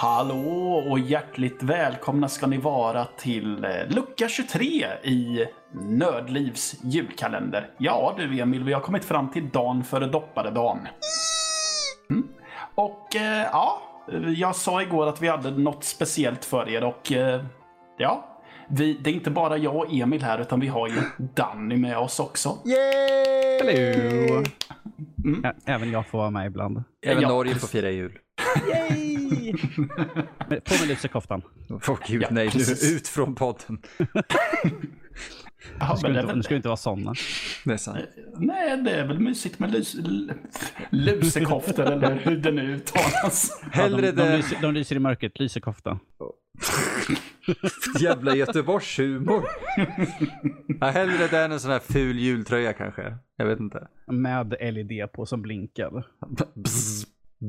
Hallå 0.00 0.84
och 0.90 0.98
hjärtligt 0.98 1.62
välkomna 1.62 2.28
ska 2.28 2.46
ni 2.46 2.58
vara 2.58 3.04
till 3.04 3.64
eh, 3.64 3.70
lucka 3.88 4.28
23 4.28 4.86
i 5.02 5.46
Nördlivs 5.72 6.76
julkalender. 6.84 7.70
Ja 7.78 8.14
du 8.18 8.40
Emil, 8.40 8.64
vi 8.64 8.72
har 8.72 8.80
kommit 8.80 9.04
fram 9.04 9.30
till 9.30 9.48
dagen 9.48 9.84
före 9.84 10.06
dopparedagen. 10.06 10.78
Mm. 12.10 12.28
Och 12.74 13.16
eh, 13.16 13.46
ja, 13.52 13.82
jag 14.36 14.56
sa 14.56 14.82
igår 14.82 15.06
att 15.06 15.22
vi 15.22 15.28
hade 15.28 15.50
något 15.50 15.84
speciellt 15.84 16.44
för 16.44 16.68
er 16.68 16.84
och 16.84 17.12
eh, 17.12 17.44
ja, 17.98 18.40
vi, 18.68 18.94
det 18.94 19.10
är 19.10 19.14
inte 19.14 19.30
bara 19.30 19.56
jag 19.56 19.76
och 19.76 19.92
Emil 19.92 20.22
här 20.22 20.38
utan 20.38 20.60
vi 20.60 20.66
har 20.66 20.88
ju 20.88 21.02
Danny 21.34 21.76
med 21.76 21.98
oss 21.98 22.20
också. 22.20 22.58
Yay! 22.64 23.58
Hello! 23.62 24.44
Mm. 25.24 25.54
Även 25.64 25.90
jag 25.90 26.06
får 26.06 26.18
vara 26.18 26.30
med 26.30 26.46
ibland. 26.46 26.82
Även 27.06 27.22
Ja. 27.22 27.28
Norge 27.28 27.54
får 27.54 27.68
fira 27.68 27.90
jul. 27.90 28.18
Yay! 28.70 29.09
På 30.48 30.74
med 30.80 30.88
lusekoftan. 30.88 31.42
Åh 31.68 31.98
gud, 32.06 32.22
Ja, 32.22 32.28
nej, 32.30 32.50
nu 32.54 32.88
ut 32.96 33.08
från 33.08 33.34
podden. 33.34 33.78
Ja, 35.78 35.98
men 36.02 36.12
det 36.12 36.22
väl- 36.22 36.42
ska 36.42 36.56
inte 36.56 36.68
vara 36.68 36.76
sådana. 36.76 37.14
Det 37.64 37.72
är 37.72 37.76
sant. 37.76 37.98
Nej, 38.36 38.76
det 38.82 38.90
är 38.90 39.06
väl 39.06 39.18
mysigt 39.18 39.58
med 39.58 39.72
lus, 39.72 39.96
lusekoftor 40.90 41.84
eller 41.92 42.14
hur 42.14 42.36
det 42.36 42.50
nu 42.52 42.74
uttalas. 42.74 43.62
Hellre 43.72 44.06
ja, 44.06 44.12
de, 44.12 44.22
de, 44.30 44.36
lyser, 44.36 44.58
de 44.62 44.74
lyser 44.74 44.96
i 44.96 44.98
mörkret, 44.98 45.38
lysekofta. 45.40 45.98
jävla 48.00 48.36
Göteborgshumor. 48.36 49.44
Ja, 50.80 50.86
hellre 50.86 51.28
det 51.30 51.38
än 51.44 51.52
en 51.52 51.60
sån 51.60 51.70
här 51.70 51.78
ful 51.78 52.18
jultröja 52.18 52.72
kanske. 52.72 53.16
Jag 53.36 53.46
vet 53.46 53.60
inte. 53.60 53.88
Med 54.06 54.54
LED 54.60 55.12
på 55.12 55.26
som 55.26 55.42
blinkar. 55.42 56.06
Bzz, 56.54 57.06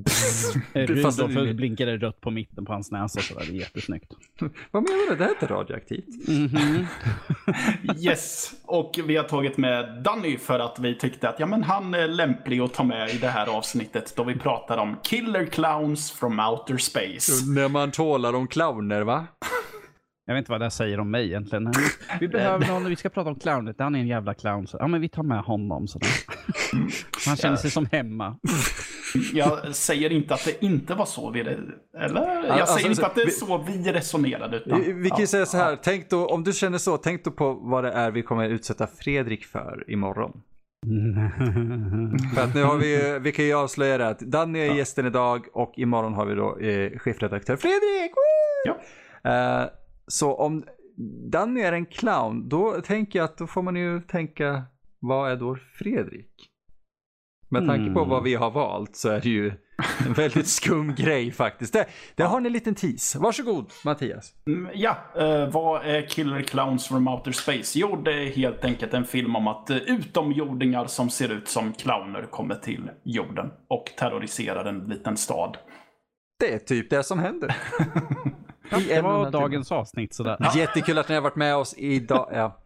Fast 0.10 0.54
det- 0.74 0.86
Rudolf 0.86 1.56
blinkade 1.56 1.98
rött 1.98 2.22
på 2.22 2.32
mitten 2.32 2.66
på 2.66 2.74
hans 2.74 2.92
näsa 2.92 3.22
sådär. 3.22 3.44
Det 3.46 3.52
är 3.52 3.60
jättesnyggt. 3.60 4.12
Vad 4.72 4.84
menar 4.84 5.10
du? 5.10 5.16
Det 5.16 5.24
här 5.24 5.30
är 5.32 5.34
inte 5.34 5.46
radioaktivt. 5.54 6.28
Mhm. 6.28 6.86
Yes, 7.98 8.52
och 8.66 9.00
vi 9.06 9.18
har 9.18 9.24
tagit 9.24 9.58
med 9.58 10.04
Danny 10.04 10.38
för 10.38 10.60
att 10.60 10.80
vi 10.80 10.96
tyckte 10.98 11.30
att 11.30 11.40
ja, 11.40 11.46
men 11.46 11.64
han 11.64 11.94
är 11.94 12.08
lämplig 12.08 12.60
att 12.60 12.74
ta 12.74 12.84
med 12.84 13.10
i 13.10 13.18
det 13.18 13.28
här 13.28 13.48
avsnittet 13.58 14.14
då 14.16 14.24
vi 14.24 14.36
pratar 14.36 14.78
om 14.78 14.98
Killer 15.04 15.46
Clowns 15.46 16.12
from 16.12 16.40
Outer 16.40 16.78
Space. 16.78 17.32
När 17.52 17.70
man 17.70 17.92
talar 17.92 18.34
om 18.34 18.48
clowner 18.48 19.02
va? 19.02 19.28
Jag 20.26 20.34
vet 20.34 20.42
inte 20.42 20.52
vad 20.52 20.62
det 20.62 20.66
här 20.66 20.70
säger 20.70 21.00
om 21.00 21.12
mig 21.12 21.26
egentligen. 21.26 21.72
Vi 22.20 22.28
behöver 22.28 22.68
någon, 22.68 22.86
vi 22.86 22.96
ska 22.96 23.10
prata 23.10 23.30
om 23.30 23.40
clownet. 23.40 23.76
Han 23.80 23.96
är 23.96 24.00
en 24.00 24.08
jävla 24.08 24.34
clown. 24.34 24.68
Så, 24.68 24.78
ja, 24.80 24.88
men 24.88 25.02
vi 25.02 25.10
tar 25.10 25.24
med 25.24 25.40
honom. 25.42 25.88
Sådär. 25.88 26.10
Han 27.28 27.36
känner 27.38 27.56
sig 27.58 27.72
som 27.72 27.88
hemma. 27.92 28.38
Jag 29.34 29.76
säger 29.76 30.12
inte 30.12 30.34
att 30.34 30.46
det 30.46 30.66
inte 30.66 30.96
var 30.96 31.06
så 31.06 31.30
vi... 31.32 31.40
Eller? 31.40 31.66
Jag 31.98 32.46
Alltså, 32.50 32.76
säger 32.76 32.90
inte 32.90 33.06
att 33.06 33.16
det 33.16 33.22
är 33.22 33.26
vi- 33.26 33.32
så 33.32 33.58
vi 33.58 33.92
resonerade. 33.92 34.58
Utan, 34.58 34.82
Vi, 34.82 34.94
vi 34.94 35.10
kan 35.10 35.18
ju 35.18 35.24
ja, 35.24 35.28
säga 35.28 35.46
så 35.46 35.58
här, 35.58 35.72
ja. 35.72 35.78
tänk 35.84 36.10
då, 36.10 36.28
om 36.28 36.44
du 36.44 36.54
känner 36.54 36.78
så, 36.78 36.98
tänk 36.98 37.24
då 37.24 37.32
på 37.32 37.54
vad 37.54 37.84
det 37.84 37.92
är 37.92 38.12
vi 38.12 38.22
kommer 38.24 38.50
utsätta 38.50 38.88
Fredrik 38.88 39.46
för 39.46 39.84
imorgon. 39.88 40.42
För 42.36 42.42
att 42.44 42.56
nu 42.56 42.64
har 42.64 42.78
vi, 42.78 43.20
vi 43.22 43.32
kan 43.32 43.46
ju 43.46 43.54
avslöja 43.54 43.98
det 43.98 44.08
att 44.08 44.20
Danny 44.20 44.60
är 44.60 44.74
gästen 44.76 45.06
idag 45.06 45.46
och 45.54 45.74
imorgon 45.78 46.14
har 46.14 46.26
vi 46.26 46.36
då 46.36 46.58
eh, 46.60 46.98
chefredaktör 47.00 47.56
Fredrik! 47.56 48.12
Woo! 48.16 48.76
Eh, 49.32 49.64
så 50.08 50.34
om 50.36 50.64
Danny 51.32 51.62
är 51.62 51.74
en 51.74 51.86
clown, 51.86 52.50
då 52.50 52.82
tänker 52.82 53.20
jag 53.20 53.24
att 53.26 53.38
då 53.38 53.48
får 53.48 53.62
man 53.62 53.76
ju 53.76 54.02
tänka, 54.02 54.64
vad 55.00 55.32
är 55.32 55.36
då 55.36 55.58
Fredrik? 55.80 56.32
Med 57.52 57.68
tanke 57.68 57.94
på 57.94 58.00
Mm. 58.00 58.10
vad 58.10 58.24
vi 58.24 58.36
har 58.36 58.52
valt 58.52 58.96
så 58.96 59.10
är 59.10 59.22
det 59.22 59.30
ju 59.30 59.52
en 60.08 60.14
väldigt 60.14 60.48
skum 60.58 60.96
grej 60.96 61.32
faktiskt. 61.32 61.74
Det, 61.74 61.86
det 62.16 62.24
har 62.24 62.40
ni 62.40 62.48
en 62.48 62.54
liten 62.54 62.76
tease. 62.76 63.20
Varsågod 63.20 63.72
Mattias. 63.86 64.34
Mm, 64.48 64.72
Ja, 64.74 64.98
eh, 65.16 65.48
vad 65.50 65.86
är 65.86 66.02
Killer 66.10 66.42
Clowns 66.42 66.88
from 66.88 67.08
Outer 67.08 67.32
Space? 67.32 67.80
Jo, 67.80 67.96
det 67.96 68.12
är 68.14 68.26
helt 68.36 68.66
enkelt 68.66 68.94
en 68.94 69.06
film 69.06 69.36
om 69.36 69.48
att 69.48 69.70
eh, 69.70 69.78
utomjordingar 69.78 70.86
som 70.86 71.10
ser 71.10 71.30
ut 71.32 71.48
som 71.48 71.74
clowner 71.74 72.22
kommer 72.32 72.56
till 72.56 72.90
jorden 73.04 73.52
och 73.70 73.86
terroriserar 73.98 74.66
en 74.66 74.80
liten 74.80 75.18
stad. 75.18 75.58
Det 76.40 76.54
är 76.54 76.60
typ 76.60 76.90
det 76.90 77.04
som 77.04 77.20
händer. 77.20 77.56
I 78.80 78.84
Det 78.84 79.02
var 79.02 79.32
dagens 79.32 79.72
avsnitt. 79.72 80.14
Sådär. 80.14 80.38
Jättekul 80.56 80.98
att 80.98 81.10
ni 81.10 81.16
har 81.16 81.22
varit 81.22 81.36
med 81.36 81.56
oss 81.56 81.74
idag. 81.78 82.30
Ja. 82.34 82.62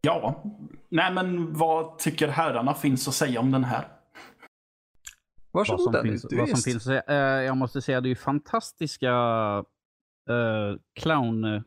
Ja, 0.00 0.42
nej 0.88 1.14
men 1.14 1.52
vad 1.52 1.98
tycker 1.98 2.28
herrarna 2.28 2.74
finns 2.74 3.08
att 3.08 3.14
säga 3.14 3.40
om 3.40 3.50
den 3.50 3.64
här? 3.64 3.88
vad 5.50 5.60
Varsågod 5.68 5.94
som, 5.94 6.02
finns, 6.02 6.24
är 6.24 6.36
vad 6.36 6.48
som 6.48 6.58
finns 6.58 6.76
att 6.76 6.82
säga. 6.82 7.02
Eh, 7.08 7.44
jag 7.44 7.56
måste 7.56 7.82
säga, 7.82 8.00
det 8.00 8.06
är 8.06 8.10
ju 8.10 8.16
fantastiska 8.16 9.12
uh, 10.30 10.76
clown 11.00 11.44
eh, 11.44 11.62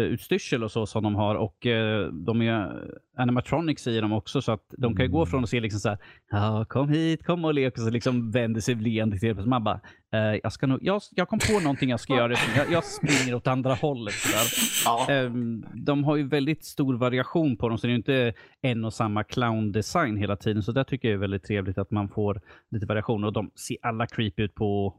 utstyrsel 0.00 0.64
och 0.64 0.70
så 0.70 0.86
som 0.86 1.02
de 1.02 1.14
har 1.14 1.34
och 1.34 1.66
eh, 1.66 2.06
de 2.12 2.42
är 2.42 2.88
animatronics 3.16 3.86
i 3.86 4.00
dem 4.00 4.12
också 4.12 4.42
så 4.42 4.52
att 4.52 4.64
de 4.78 4.96
kan 4.96 5.04
ju 5.04 5.12
gå 5.12 5.26
från 5.26 5.44
att 5.44 5.50
se 5.50 5.60
liksom 5.60 5.80
så 5.80 5.88
här, 5.88 5.98
ja 6.30 6.64
kom 6.68 6.88
hit, 6.88 7.26
kom 7.26 7.44
och 7.44 7.54
lek 7.54 7.78
och 7.78 7.84
så 7.84 7.90
liksom 7.90 8.30
vänder 8.30 8.60
sig 8.60 8.74
leende 8.74 9.18
till 9.18 9.36
så 9.36 9.48
man 9.48 9.64
bara, 9.64 9.80
eh, 10.12 10.40
jag 10.42 10.52
ska 10.52 10.66
nog, 10.66 10.78
jag, 10.82 11.02
jag 11.10 11.28
kom 11.28 11.38
på 11.38 11.60
någonting 11.60 11.90
jag 11.90 12.00
ska 12.00 12.16
göra, 12.16 12.34
jag, 12.56 12.72
jag 12.72 12.84
springer 12.84 13.34
åt 13.34 13.46
andra 13.46 13.74
hållet 13.74 14.14
sådär. 14.14 14.44
Ja, 14.84 15.06
Ehm, 15.08 15.64
de 15.74 16.04
har 16.04 16.16
ju 16.16 16.28
väldigt 16.28 16.64
stor 16.64 16.94
variation 16.94 17.56
på 17.56 17.68
dem, 17.68 17.78
så 17.78 17.86
det 17.86 17.90
är 17.90 17.92
ju 17.92 17.96
inte 17.96 18.32
en 18.62 18.84
och 18.84 18.94
samma 18.94 19.24
clown-design 19.24 20.16
hela 20.16 20.36
tiden. 20.36 20.62
Så 20.62 20.72
där 20.72 20.84
tycker 20.84 21.08
jag 21.08 21.14
är 21.14 21.18
väldigt 21.18 21.44
trevligt 21.44 21.78
att 21.78 21.90
man 21.90 22.08
får 22.08 22.40
lite 22.70 22.86
variation. 22.86 23.24
Och 23.24 23.32
de 23.32 23.50
ser 23.54 23.76
alla 23.82 24.06
creepy 24.06 24.42
ut 24.42 24.54
på, 24.54 24.94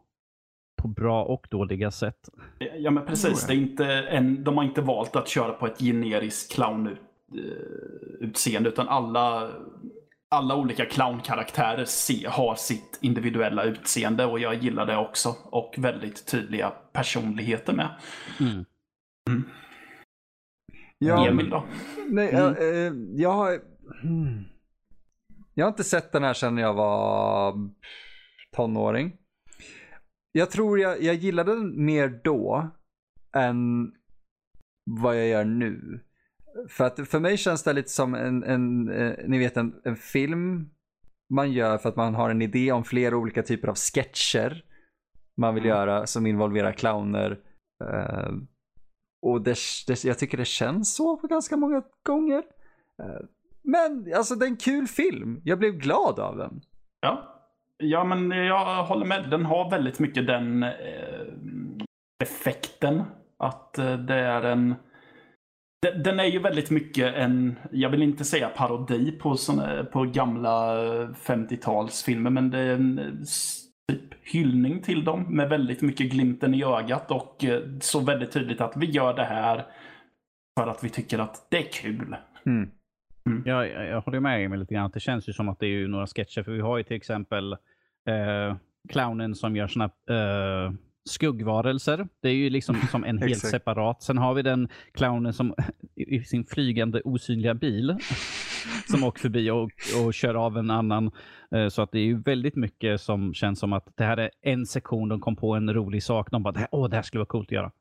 på 0.86 0.92
bra 1.02 1.24
och 1.24 1.48
dåliga 1.50 1.92
sätt. 1.92 2.30
ja 2.78 2.92
men 2.92 3.06
precis. 3.06 3.48
Det 3.48 3.54
är 3.54 3.58
inte 3.58 3.86
en, 3.86 4.44
de 4.44 4.58
har 4.58 4.64
inte 4.64 4.82
valt 4.82 5.16
att 5.16 5.28
köra 5.28 5.54
på 5.54 5.68
ett 5.68 5.80
generiskt 5.80 6.56
clown-utseende 6.56 8.70
utan 8.70 8.88
alla, 8.88 9.52
alla 10.30 10.56
olika 10.56 10.86
clownkaraktärer 10.86 11.86
se, 11.86 12.28
har 12.28 12.56
sitt 12.56 13.00
individuella 13.02 13.64
utseende 13.64 14.26
och 14.26 14.40
jag 14.40 14.56
gillar 14.56 14.86
det 14.86 14.98
också. 14.98 15.36
Och 15.44 15.76
väldigt 15.78 16.28
tydliga 16.28 16.70
personligheter 16.70 17.74
med. 17.74 17.90
Mm. 18.40 18.66
Ja, 20.98 21.28
Emil 21.28 21.50
då? 21.50 21.64
nej, 22.10 22.30
Mm. 22.30 22.44
jag, 22.44 22.86
eh, 22.88 22.94
jag 23.16 23.32
har... 23.32 23.60
Jag 25.54 25.66
har 25.66 25.70
inte 25.70 25.84
sett 25.84 26.12
den 26.12 26.24
här 26.24 26.34
sedan 26.34 26.58
jag 26.58 26.74
var 26.74 27.54
tonåring. 28.56 29.18
Jag 30.38 30.52
tror 30.52 30.80
jag, 30.80 31.02
jag 31.02 31.16
gillade 31.16 31.56
den 31.56 31.86
mer 31.86 32.22
då 32.24 32.70
än 33.36 33.92
vad 34.86 35.18
jag 35.18 35.28
gör 35.28 35.46
nu. 35.46 36.00
För 36.70 36.84
att 36.84 37.08
för 37.10 37.20
mig 37.20 37.38
känns 37.38 37.64
det 37.64 37.74
lite 37.74 37.90
som 37.90 38.16
en, 38.16 38.44
en 38.44 38.90
eh, 38.90 39.14
ni 39.28 39.38
vet 39.38 39.58
en, 39.58 39.82
en 39.84 39.96
film 39.96 40.70
man 41.30 41.52
gör 41.52 41.78
för 41.78 41.90
att 41.90 41.96
man 41.96 42.16
har 42.16 42.30
en 42.30 42.42
idé 42.42 42.72
om 42.72 42.84
flera 42.84 43.18
olika 43.18 43.44
typer 43.44 43.68
av 43.68 43.76
sketcher 43.76 44.64
man 45.38 45.56
vill 45.56 45.64
Mm. 45.66 45.78
göra 45.78 46.08
som 46.08 46.26
involverar 46.26 46.72
clowner. 46.72 47.40
Eh, 47.84 48.32
och 49.22 49.42
det, 49.42 49.58
det, 49.88 50.04
jag 50.04 50.20
tycker 50.20 50.38
det 50.38 50.46
känns 50.46 50.96
så 50.96 51.18
på 51.18 51.28
ganska 51.28 51.58
många 51.58 51.84
gånger. 52.04 52.44
Eh, 53.04 53.26
men 53.64 54.14
alltså 54.16 54.36
det 54.36 54.46
är 54.46 54.50
en 54.50 54.58
kul 54.58 54.88
film. 54.88 55.42
Jag 55.44 55.60
blev 55.60 55.72
glad 55.72 56.20
av 56.20 56.38
den. 56.38 56.62
Ja 57.00 57.35
ja, 57.78 58.04
men 58.04 58.32
jag 58.32 58.84
håller 58.84 59.06
med. 59.06 59.30
Den 59.30 59.46
har 59.46 59.70
väldigt 59.70 60.00
mycket 60.00 60.28
den 60.28 60.64
eh, 60.64 60.72
effekten. 62.24 63.04
Att 63.38 63.78
eh, 63.78 63.98
det 63.98 64.16
är 64.16 64.42
en... 64.42 64.76
Den, 65.82 66.04
den 66.04 66.20
är 66.20 66.26
ju 66.26 66.40
väldigt 66.40 66.70
mycket 66.70 67.16
en, 67.16 67.60
jag 67.72 67.90
vill 67.90 68.04
inte 68.04 68.26
säga 68.26 68.50
parodi 68.50 69.12
på, 69.12 69.38
såna, 69.38 69.84
på 69.84 70.04
gamla 70.04 70.86
eh, 70.86 71.10
50-talsfilmer, 71.10 72.30
men 72.30 72.50
det 72.50 72.60
är 72.60 72.74
en 72.74 73.00
eh, 73.00 73.06
typ 73.92 74.14
hyllning 74.24 74.82
till 74.82 75.04
dem 75.04 75.24
med 75.30 75.50
väldigt 75.50 75.82
mycket 75.82 76.12
glimten 76.12 76.54
i 76.54 76.64
ögat 76.64 77.12
och 77.12 77.46
eh, 77.46 77.62
så 77.82 78.00
väldigt 78.00 78.32
tydligt 78.32 78.62
att 78.62 78.78
vi 78.78 78.86
gör 78.86 79.14
det 79.14 79.26
här 79.26 79.66
för 80.60 80.68
att 80.68 80.84
vi 80.84 80.90
tycker 80.90 81.20
att 81.20 81.48
det 81.50 81.58
är 81.58 81.72
kul. 81.72 82.16
Mm. 82.46 82.72
Jag, 83.46 83.70
jag, 83.70 83.88
jag 83.88 84.02
håller 84.02 84.20
med 84.20 84.46
Emil 84.46 84.60
lite 84.60 84.74
grann. 84.74 84.92
Det 84.94 85.00
känns 85.00 85.30
ju 85.30 85.34
som 85.34 85.50
att 85.50 85.60
det 85.60 85.68
är 85.68 85.88
några 85.88 86.08
sketcher. 86.08 86.44
För 86.44 86.52
vi 86.52 86.62
har 86.62 86.78
ju 86.78 86.84
till 86.84 86.96
exempel 86.96 87.54
eh, 88.08 88.56
clownen 88.90 89.36
som 89.36 89.56
gör 89.56 89.68
såna 89.68 89.86
eh, 89.86 90.74
skuggvarelser. 91.10 92.08
Det 92.22 92.30
är 92.30 92.34
ju 92.34 92.50
liksom 92.50 92.76
som 92.92 93.04
en 93.04 93.18
helt 93.22 93.38
separat. 93.38 94.04
Sen 94.04 94.18
har 94.18 94.34
vi 94.34 94.42
den 94.42 94.70
clownen 94.94 95.34
som 95.34 95.56
i 95.96 96.16
i 96.16 96.24
sin 96.24 96.46
flygande 96.46 97.02
osynliga 97.02 97.54
bil 97.54 97.98
som 98.90 99.04
åker 99.04 99.22
förbi 99.22 99.50
och, 99.50 99.72
och 100.06 100.14
kör 100.14 100.36
av 100.36 100.58
en 100.58 100.70
annan. 100.72 101.12
Eh, 101.52 101.68
Så 101.68 101.82
att 101.82 101.92
det 101.92 102.00
är 102.00 102.06
ju 102.06 102.22
väldigt 102.22 102.56
mycket 102.56 103.02
som 103.02 103.34
känns 103.34 103.60
som 103.60 103.74
att 103.74 103.88
det 103.96 104.04
här 104.04 104.18
är 104.18 104.30
en 104.42 104.66
sektion, 104.66 105.10
de 105.10 105.20
kom 105.20 105.36
på 105.36 105.54
en 105.56 105.74
rolig 105.74 106.04
sak. 106.04 106.32
De 106.32 106.44
bara, 106.44 106.52
det 106.52 106.60
här, 106.60 106.70
åh, 106.72 106.90
det 106.90 106.96
här 106.96 107.04
skulle 107.04 107.20
vara 107.20 107.26
coolt 107.28 107.48
att 107.48 107.52
göra. 107.52 107.72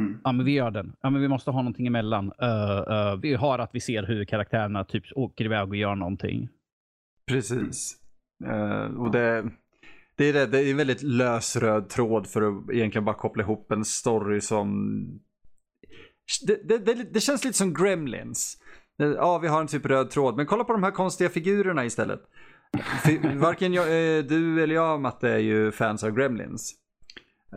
Mm. 0.00 0.20
Ja, 0.24 0.32
men 0.32 0.46
vi 0.46 0.52
gör 0.52 0.70
den. 0.70 0.92
Ja, 1.00 1.10
men 1.10 1.22
vi 1.22 1.28
måste 1.28 1.50
ha 1.50 1.62
någonting 1.62 1.86
emellan. 1.86 2.32
Uh, 2.42 2.92
uh, 2.92 3.20
vi 3.22 3.34
har 3.34 3.58
att 3.58 3.70
vi 3.72 3.80
ser 3.80 4.02
hur 4.02 4.24
karaktärerna 4.24 4.84
typ 4.84 5.04
åker 5.14 5.44
iväg 5.44 5.68
och 5.68 5.76
gör 5.76 5.94
någonting. 5.94 6.48
Precis. 7.26 8.02
Eh, 8.44 8.84
och 8.84 9.10
det, 9.10 9.50
Det 10.16 10.24
är, 10.24 10.32
det, 10.32 10.46
det 10.46 10.58
är 10.58 10.70
en 10.70 10.76
väldigt 10.76 11.02
lös 11.02 11.56
röd 11.56 11.88
tråd 11.88 12.26
för 12.26 12.42
att 12.42 12.70
egentligen 12.70 13.04
bara 13.04 13.16
koppla 13.16 13.42
ihop 13.42 13.72
en 13.72 13.84
story 13.84 14.40
som... 14.40 15.20
Det, 16.46 16.68
det, 16.68 16.78
det, 16.78 16.94
det 17.12 17.20
känns 17.20 17.44
lite 17.44 17.58
som 17.58 17.74
Gremlins. 17.74 18.58
Ja, 18.96 19.38
vi 19.38 19.48
har 19.48 19.60
en 19.60 19.66
typ 19.66 19.86
röd 19.86 20.10
tråd, 20.10 20.36
men 20.36 20.46
kolla 20.46 20.64
på 20.64 20.72
de 20.72 20.82
här 20.82 20.90
konstiga 20.90 21.30
figurerna 21.30 21.84
istället. 21.84 22.20
Varken 23.34 23.74
jag, 23.74 23.86
du 24.28 24.62
eller 24.62 24.74
jag, 24.74 25.00
Matte, 25.00 25.30
är 25.30 25.38
ju 25.38 25.72
fans 25.72 26.04
av 26.04 26.10
Gremlins. 26.10 26.74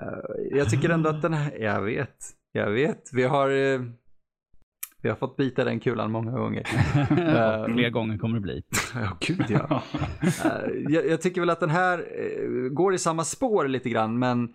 Eh, 0.01 0.57
Jag 0.57 0.69
tycker 0.69 0.89
ändå 0.89 1.09
att 1.09 1.21
den 1.21 1.33
här, 1.33 1.57
jag 1.59 1.81
vet, 1.81 2.15
jag 2.51 2.71
vet. 2.71 3.09
Vi 3.13 3.24
har, 3.24 3.50
eh, 3.50 3.81
vi 5.01 5.09
har 5.09 5.15
fått 5.15 5.38
bita 5.38 5.63
den 5.63 5.80
kulan 5.80 6.12
många 6.12 6.31
gånger. 6.31 6.63
Eh, 7.12 7.65
Fler 7.74 7.89
gånger 7.89 8.18
kommer 8.18 8.36
det 8.36 8.42
bli. 8.42 8.63
Ja, 8.95 9.18
gud 9.21 9.45
ja. 9.50 9.83
Jag, 10.89 11.07
jag 11.07 11.21
tycker 11.21 11.42
väl 11.42 11.50
att 11.50 11.59
den 11.59 11.69
här 11.69 12.06
går 12.69 12.94
i 12.94 12.97
samma 12.97 13.24
spår 13.24 13.68
lite 13.68 13.89
grann, 13.89 14.19
men 14.19 14.53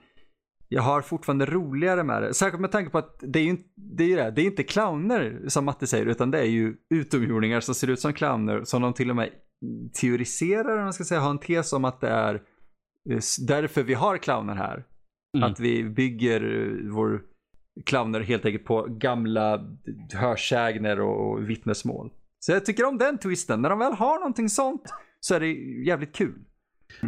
jag 0.68 0.82
har 0.82 1.00
fortfarande 1.02 1.46
roligare 1.46 2.02
med 2.04 2.22
det. 2.22 2.34
Särskilt 2.34 2.60
med 2.60 2.72
tanke 2.72 2.90
på 2.90 2.98
att 2.98 3.16
det 3.20 3.38
är 3.38 3.42
ju 3.42 3.50
inte, 3.50 3.68
det 3.76 4.04
är, 4.04 4.08
ju 4.08 4.16
det, 4.16 4.30
det 4.30 4.42
är 4.42 4.46
inte 4.46 4.62
clowner 4.62 5.40
som 5.48 5.64
Matte 5.64 5.86
säger, 5.86 6.06
utan 6.06 6.30
det 6.30 6.38
är 6.40 6.44
ju 6.44 6.74
utomjordingar 6.94 7.60
som 7.60 7.74
ser 7.74 7.90
ut 7.90 8.00
som 8.00 8.12
clowner, 8.12 8.64
som 8.64 8.82
de 8.82 8.92
till 8.92 9.10
och 9.10 9.16
med 9.16 9.30
teoriserar, 10.00 10.76
om 10.78 10.82
man 10.84 10.92
ska 10.92 11.04
säga, 11.04 11.20
har 11.20 11.30
en 11.30 11.38
tes 11.38 11.72
om 11.72 11.84
att 11.84 12.00
det 12.00 12.08
är 12.08 12.42
därför 13.46 13.82
vi 13.82 13.94
har 13.94 14.16
clowner 14.18 14.54
här. 14.54 14.84
Mm. 15.36 15.50
Att 15.50 15.60
vi 15.60 15.84
bygger 15.84 16.40
eh, 16.42 16.92
vår 16.92 17.22
clowner 17.84 18.20
helt 18.20 18.44
enkelt 18.44 18.64
på 18.64 18.86
gamla 18.88 19.76
hörsägner 20.14 21.00
och, 21.00 21.50
vittnesmål. 21.50 22.10
Så 22.38 22.52
jag 22.52 22.64
tycker 22.64 22.84
om 22.84 22.98
den 22.98 23.18
twisten. 23.18 23.62
När 23.62 23.70
de 23.70 23.78
väl 23.78 23.92
har 23.92 24.18
någonting 24.18 24.48
sånt 24.48 24.94
så 25.20 25.34
är 25.34 25.40
det 25.40 25.52
jävligt 25.86 26.16
kul. 26.16 26.44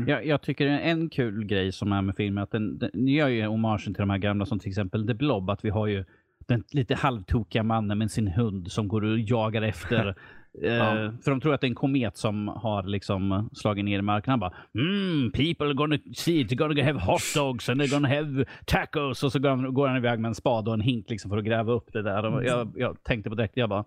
Jag, 0.07 0.27
jag 0.27 0.43
tycker 0.43 0.67
en 0.67 1.11
kul 1.11 1.45
grej 1.45 1.73
som 1.73 1.93
är 1.93 2.03
med 2.03 2.17
filmen, 2.17 2.45
att 2.45 2.51
den, 2.51 2.79
den 2.79 3.09
gör 3.09 3.29
ju 3.29 3.47
hommagen 3.47 3.95
till 3.95 4.03
de 4.03 4.11
här 4.11 4.19
gamla 4.19 4.47
som 4.47 4.59
till 4.59 4.69
exempel 4.69 5.07
The 5.07 5.15
Blob, 5.15 5.51
att 5.51 5.65
vi 5.65 5.71
har 5.71 5.87
ju 5.87 6.05
den 6.49 6.65
lite 6.71 6.95
halvtokiga 6.95 7.63
mannen 7.63 7.99
med 7.99 8.11
sin 8.11 8.29
hund 8.29 8.73
som 8.73 8.89
går 8.89 9.05
och 9.05 9.19
jagar 9.19 9.63
efter. 9.63 10.07
eh, 10.63 11.13
för 11.25 11.31
de 11.31 11.41
tror 11.41 11.55
att 11.55 11.61
det 11.61 11.67
är 11.67 11.69
en 11.69 11.75
komet 11.75 12.17
som 12.17 12.49
har 12.49 12.83
liksom 12.83 13.51
slagit 13.53 13.85
ner 13.85 13.99
i 13.99 14.03
marken. 14.03 14.31
Han 14.31 14.41
bara 14.41 14.55
mm, 14.75 15.33
people 15.33 15.67
are 15.67 15.75
gonna 15.75 15.99
see 16.15 16.41
it, 16.41 16.59
gonna 16.59 16.85
have 16.85 17.01
hot 17.01 17.23
dogs 17.35 17.69
and 17.69 17.83
they're 17.83 17.91
gonna 17.91 18.09
have 18.09 18.45
tacos. 18.67 19.23
Och 19.23 19.33
så 19.33 19.39
går 19.39 19.51
han, 19.51 19.75
går 19.75 19.89
han 19.89 19.97
iväg 19.97 20.21
med 20.21 20.29
en 20.29 20.35
spade 20.35 20.71
och 20.71 20.75
en 20.75 20.81
hink 20.81 21.11
liksom 21.11 21.31
för 21.31 21.39
att 21.39 21.45
gräva 21.45 21.73
upp 21.73 21.93
det 21.93 22.03
där. 22.03 22.25
Och 22.25 22.45
jag, 22.45 22.73
jag 22.77 23.03
tänkte 23.03 23.31
på 23.31 23.37
direkt, 23.37 23.57
jag 23.57 23.69
bara 23.69 23.85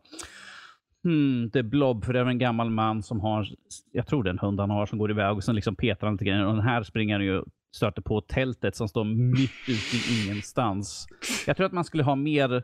Hmm, 1.06 1.50
det 1.50 1.60
är 1.60 1.64
Blob, 1.64 2.06
för 2.06 2.14
det 2.14 2.20
är 2.20 2.26
en 2.26 2.38
gammal 2.38 2.70
man 2.70 3.04
som 3.04 3.20
har, 3.20 3.48
jag 3.92 4.08
tror 4.08 4.24
det 4.24 4.30
är 4.30 4.32
en 4.32 4.40
hund 4.40 4.60
han 4.60 4.70
har, 4.70 4.86
som 4.86 5.00
går 5.00 5.12
iväg 5.12 5.36
och 5.36 5.44
sen 5.44 5.56
liksom 5.56 5.76
petar 5.76 6.08
han 6.08 6.14
lite 6.14 6.26
grejer. 6.26 6.46
Och 6.46 6.56
den 6.56 6.64
här 6.64 6.84
springer 6.84 7.20
ju 7.20 7.44
stöter 7.76 8.02
på 8.02 8.22
tältet 8.22 8.76
som 8.76 8.88
står 8.88 9.04
mitt 9.04 9.52
ute 9.68 9.98
i 9.98 10.24
ingenstans. 10.24 11.08
Jag 11.48 11.58
tror 11.58 11.66
att 11.66 11.74
man 11.74 11.84
skulle 11.84 12.04
ha 12.04 12.16
mer 12.16 12.64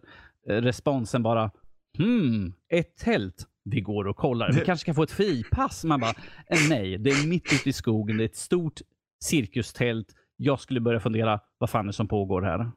eh, 0.49 0.55
respons 0.55 1.15
än 1.15 1.23
bara 1.23 1.51
hmm, 1.97 2.53
ett 2.69 2.97
tält. 2.97 3.47
Vi 3.63 3.81
går 3.81 4.07
och 4.07 4.15
kollar. 4.15 4.51
Vi 4.51 4.65
kanske 4.65 4.85
kan 4.85 4.95
få 4.95 5.03
ett 5.03 5.11
fripass. 5.11 5.83
Man 5.83 5.99
bara, 5.99 6.13
eh, 6.47 6.59
nej, 6.69 6.97
det 6.97 7.09
är 7.09 7.27
mitt 7.27 7.53
ute 7.53 7.69
i 7.69 7.73
skogen. 7.73 8.17
Det 8.17 8.23
är 8.23 8.25
ett 8.25 8.35
stort 8.35 8.81
cirkustält. 9.23 10.07
Jag 10.37 10.59
skulle 10.59 10.79
börja 10.79 10.99
fundera, 10.99 11.39
vad 11.57 11.69
fan 11.69 11.85
är 11.85 11.87
det 11.87 11.93
som 11.93 12.07
pågår 12.07 12.41
här? 12.41 12.71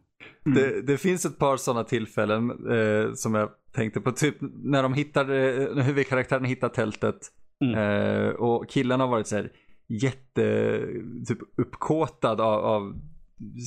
Det, 0.44 0.87
det 0.87 0.96
finns 0.96 1.25
ett 1.25 1.38
par 1.38 1.56
sådana 1.56 1.84
tillfällen 1.84 2.50
eh, 2.70 3.12
som 3.14 3.34
jag 3.34 3.50
tänkte 3.72 4.00
på. 4.00 4.12
Typ 4.12 4.37
när 4.40 4.82
de 4.82 4.94
hittar, 4.94 5.30
eh, 5.30 5.84
huvudkaraktären 5.84 6.44
hittar 6.44 6.69
tältet. 6.69 7.16
Mm. 7.64 7.78
Eh, 7.78 8.28
och 8.28 8.69
killen 8.69 9.00
har 9.00 9.08
varit 9.08 9.26
så 9.26 9.37
här 9.37 9.50
jätte, 9.88 10.81
typ 11.28 11.38
uppkåtad 11.56 12.40
av, 12.40 12.64
av 12.64 12.94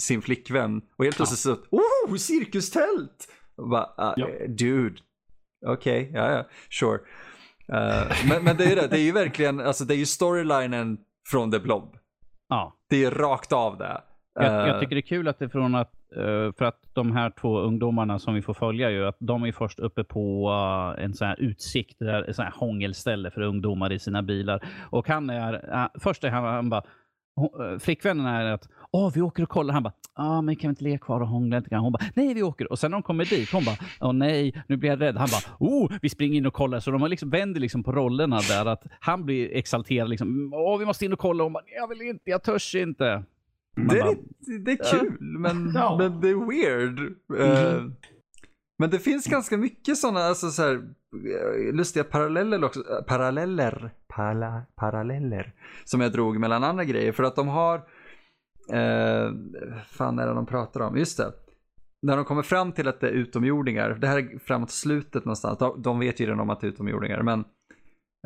sin 0.01 0.21
flickvän. 0.21 0.81
Och 0.97 1.03
helt 1.03 1.15
plötsligt 1.17 1.39
så, 1.39 1.55
oh, 1.71 2.15
cirkustält! 2.17 3.27
Och 3.57 3.69
bara, 3.69 3.83
ah, 3.97 4.13
Ja. 4.17 4.27
eh, 4.27 4.49
dude. 4.49 4.95
Okej, 5.65 6.11
ja 6.13 6.31
ja, 6.31 6.47
sure. 6.79 6.99
Eh, 7.73 8.07
men, 8.29 8.43
men 8.43 8.57
det 8.57 8.63
är 8.65 8.69
ju 8.69 8.75
det, 8.75 8.87
det 8.87 8.99
är 8.99 9.03
ju 9.03 9.11
verkligen, 9.11 9.59
alltså 9.59 9.85
det 9.85 9.93
är 9.95 9.97
ju 9.97 10.05
storylinen 10.05 10.97
från 11.31 11.51
The 11.51 11.59
Blob. 11.59 11.97
Ja, 12.49 12.77
Det 12.89 13.03
är 13.05 13.11
rakt 13.11 13.51
av 13.53 13.77
det. 13.77 14.01
Jag, 14.33 14.45
Eh, 14.45 14.67
jag 14.67 14.79
tycker 14.79 14.95
det 14.95 14.99
är 14.99 15.07
kul 15.07 15.27
att 15.27 15.39
det 15.39 15.49
från 15.49 15.75
att, 15.75 15.93
eh, 15.93 15.96
Eh, 16.15 16.53
för 16.57 16.65
att 16.65 16.81
de 16.93 17.11
här 17.11 17.29
två 17.29 17.59
ungdomarna 17.59 18.19
som 18.19 18.33
vi 18.33 18.41
får 18.41 18.53
följa 18.53 18.89
ju, 18.89 19.05
att 19.05 19.17
de 19.19 19.43
är 19.43 19.51
först 19.51 19.79
uppe 19.79 20.03
på 20.03 20.49
eh, 20.97 21.03
en 21.03 21.13
sån 21.13 21.27
här 21.27 21.39
utsikt, 21.39 21.99
där, 21.99 22.23
en 22.23 22.33
sån 22.33 22.45
här 22.45 22.53
hångelställe 22.55 23.31
för 23.31 23.41
ungdomar 23.41 23.91
i 23.91 23.99
sina 23.99 24.23
bilar. 24.23 24.67
Och 24.89 25.07
han 25.07 25.29
är, 25.29 25.73
eh, 25.73 25.87
först 25.99 26.23
är 26.23 26.29
han, 26.29 26.43
han 26.43 26.69
bara, 26.69 26.83
flickvännen 27.79 28.25
är 28.25 28.45
att, 28.45 28.69
åh 28.91 29.11
vi 29.13 29.21
åker 29.21 29.43
och 29.43 29.49
kollar. 29.49 29.73
Han 29.73 29.83
bara, 29.83 29.93
ja 30.15 30.41
men 30.41 30.55
kan 30.55 30.69
vi 30.69 30.71
inte 30.71 30.83
ligga 30.83 30.97
kvar 30.97 31.21
och 31.21 31.27
hångla 31.27 31.57
lite 31.57 31.69
grann? 31.69 31.83
Hon 31.83 31.91
bara, 31.91 32.03
nej 32.15 32.33
vi 32.33 32.43
åker. 32.43 32.71
Och 32.71 32.79
sen 32.79 32.91
när 32.91 32.97
de 32.97 33.03
kommer 33.03 33.25
dit, 33.25 33.51
hon 33.51 33.65
bara, 33.65 33.77
åh 34.01 34.13
nej, 34.13 34.63
nu 34.67 34.77
blir 34.77 34.89
jag 34.89 35.01
rädd. 35.01 35.17
Han 35.17 35.27
bara, 35.31 35.55
oh 35.59 35.91
vi 36.01 36.09
springer 36.09 36.37
in 36.37 36.45
och 36.45 36.53
kollar. 36.53 36.79
Så 36.79 36.91
de 36.91 37.01
har 37.01 37.09
liksom, 37.09 37.29
vänder 37.29 37.59
liksom 37.59 37.83
på 37.83 37.91
rollerna 37.91 38.39
där, 38.49 38.65
att 38.65 38.83
han 38.99 39.25
blir 39.25 39.55
exalterad 39.55 40.09
liksom, 40.09 40.53
åh 40.53 40.79
vi 40.79 40.85
måste 40.85 41.05
in 41.05 41.13
och 41.13 41.19
kolla. 41.19 41.43
Hon 41.43 41.53
bara, 41.53 41.63
jag 41.79 41.87
vill 41.87 42.01
inte, 42.01 42.29
jag 42.29 42.43
törs 42.43 42.75
inte. 42.75 43.23
Man 43.77 43.87
Det 43.87 43.99
bara, 44.01 44.11
är, 44.11 44.59
det 44.65 44.71
är 44.71 44.99
kul, 44.99 45.17
men, 45.19 45.71
Ja. 45.75 45.95
men 45.99 46.21
det 46.21 46.29
är 46.29 46.47
weird. 46.49 46.99
Eh, 47.39 47.83
men 48.79 48.89
det 48.89 48.99
finns 48.99 49.25
ganska 49.27 49.57
mycket 49.57 49.97
sådana 49.97 50.19
alltså, 50.19 50.49
så 50.49 50.61
här, 50.63 50.73
eh, 50.75 51.73
lustiga 51.73 52.03
paralleller 52.03 52.63
också. 52.63 52.79
eh, 52.79 53.03
Paralleller. 53.07 53.91
Pala, 54.07 54.61
paralleller. 54.75 55.53
Som 55.85 56.01
jag 56.01 56.11
drog 56.11 56.39
mellan 56.39 56.63
andra 56.63 56.83
grejer. 56.83 57.11
För 57.11 57.23
att 57.23 57.35
de 57.35 57.47
har... 57.47 57.75
Eh, 58.73 59.31
fan 59.87 60.19
är 60.19 60.27
det 60.27 60.33
de 60.33 60.45
pratar 60.45 60.79
om? 60.81 60.97
Just 60.97 61.17
det. 61.17 61.31
När 62.01 62.15
de 62.15 62.25
kommer 62.25 62.41
fram 62.43 62.71
till 62.71 62.87
att 62.87 62.99
det 62.99 63.07
är 63.07 63.11
utomjordingar. 63.13 63.89
Det 63.89 64.07
här 64.07 64.17
är 64.17 64.39
framåt 64.39 64.71
slutet 64.71 65.25
någonstans. 65.25 65.57
De, 65.59 65.81
de 65.81 65.99
vet 65.99 66.19
ju 66.19 66.25
redan 66.25 66.39
om 66.39 66.49
att 66.49 66.61
det 66.61 66.67
är 66.67 66.71
utomjordingar. 66.71 67.21
Men 67.23 67.39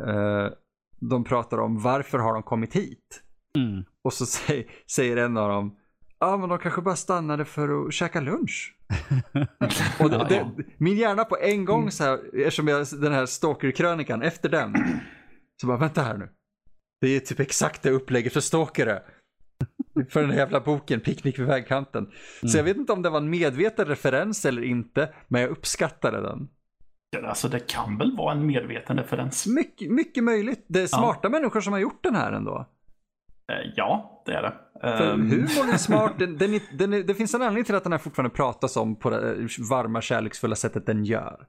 eh, 0.07 0.51
de 0.99 1.23
pratar 1.23 1.57
om 1.57 1.81
varför 1.81 2.17
har 2.19 2.33
de 2.33 2.43
kommit 2.43 2.75
hit? 2.75 3.23
Mm. 3.57 3.83
Och 4.03 4.13
så 4.13 4.25
säger, 4.25 4.65
säger 4.91 5.17
en 5.17 5.37
av 5.37 5.49
dem, 5.49 5.77
ja 6.19 6.37
men 6.37 6.49
de 6.49 6.57
kanske 6.57 6.81
bara 6.81 6.95
stannade 6.95 7.45
för 7.45 7.87
att 7.87 7.93
käka 7.93 8.21
lunch. 8.21 8.75
och 9.99 10.09
det, 10.09 10.25
det, 10.29 10.51
min 10.77 10.97
hjärna 10.97 11.25
på 11.25 11.37
en 11.37 11.65
gång 11.65 11.91
så 11.91 12.03
här, 12.03 12.19
eftersom 12.33 12.67
jag, 12.67 12.87
den 13.01 13.13
här 13.13 13.25
stalker-krönikan, 13.25 14.21
efter 14.21 14.49
den, 14.49 14.75
så 15.61 15.67
bara 15.67 15.77
vänta 15.77 16.01
här 16.01 16.17
nu. 16.17 16.29
Det 17.01 17.07
är 17.07 17.19
typ 17.19 17.39
exakt 17.39 17.81
det 17.83 17.89
upplägget 17.89 18.33
för 18.33 18.39
stalkare. 18.39 19.01
För 20.09 20.21
den 20.21 20.29
här 20.29 20.37
jävla 20.37 20.59
boken, 20.59 20.99
Picknick 20.99 21.39
vid 21.39 21.47
vägkanten. 21.47 22.11
Så 22.45 22.57
jag 22.57 22.63
vet 22.63 22.77
inte 22.77 22.93
om 22.93 23.01
det 23.01 23.09
var 23.09 23.17
en 23.17 23.29
medveten 23.29 23.85
referens 23.85 24.45
eller 24.45 24.63
inte, 24.63 25.13
men 25.27 25.41
jag 25.41 25.49
uppskattade 25.49 26.21
den. 26.21 26.49
Alltså 27.25 27.47
det 27.47 27.59
kan 27.59 27.97
väl 27.97 28.17
vara 28.17 28.31
en 28.31 28.45
medveten 28.45 28.97
referens? 28.97 29.47
Mycket, 29.47 29.91
mycket 29.91 30.23
möjligt. 30.23 30.65
Det 30.67 30.81
är 30.81 30.87
smarta 30.87 31.29
människor 31.29 31.61
som 31.61 31.73
har 31.73 31.79
gjort 31.79 32.03
den 32.03 32.15
här 32.15 32.31
ändå. 32.31 32.69
Eh, 33.51 33.71
Ja, 33.75 34.23
det 34.25 34.31
är 34.33 34.41
det. 34.41 34.53
För 34.81 35.13
Ehm, 35.13 35.29
humorn 35.29 35.69
är 35.73 35.77
smart. 35.77 36.13
Den, 36.19 36.37
den, 36.37 36.59
den 36.77 36.91
det 36.91 37.13
finns 37.13 37.33
en 37.33 37.41
anledning 37.41 37.63
till 37.63 37.75
att 37.75 37.83
den 37.83 37.91
här 37.91 37.99
fortfarande 37.99 38.35
pratas 38.35 38.77
om 38.77 38.95
på 38.95 39.09
det 39.09 39.35
varma, 39.71 40.01
kärleksfulla 40.01 40.55
sättet 40.55 40.85
den 40.85 41.05
gör. 41.05 41.45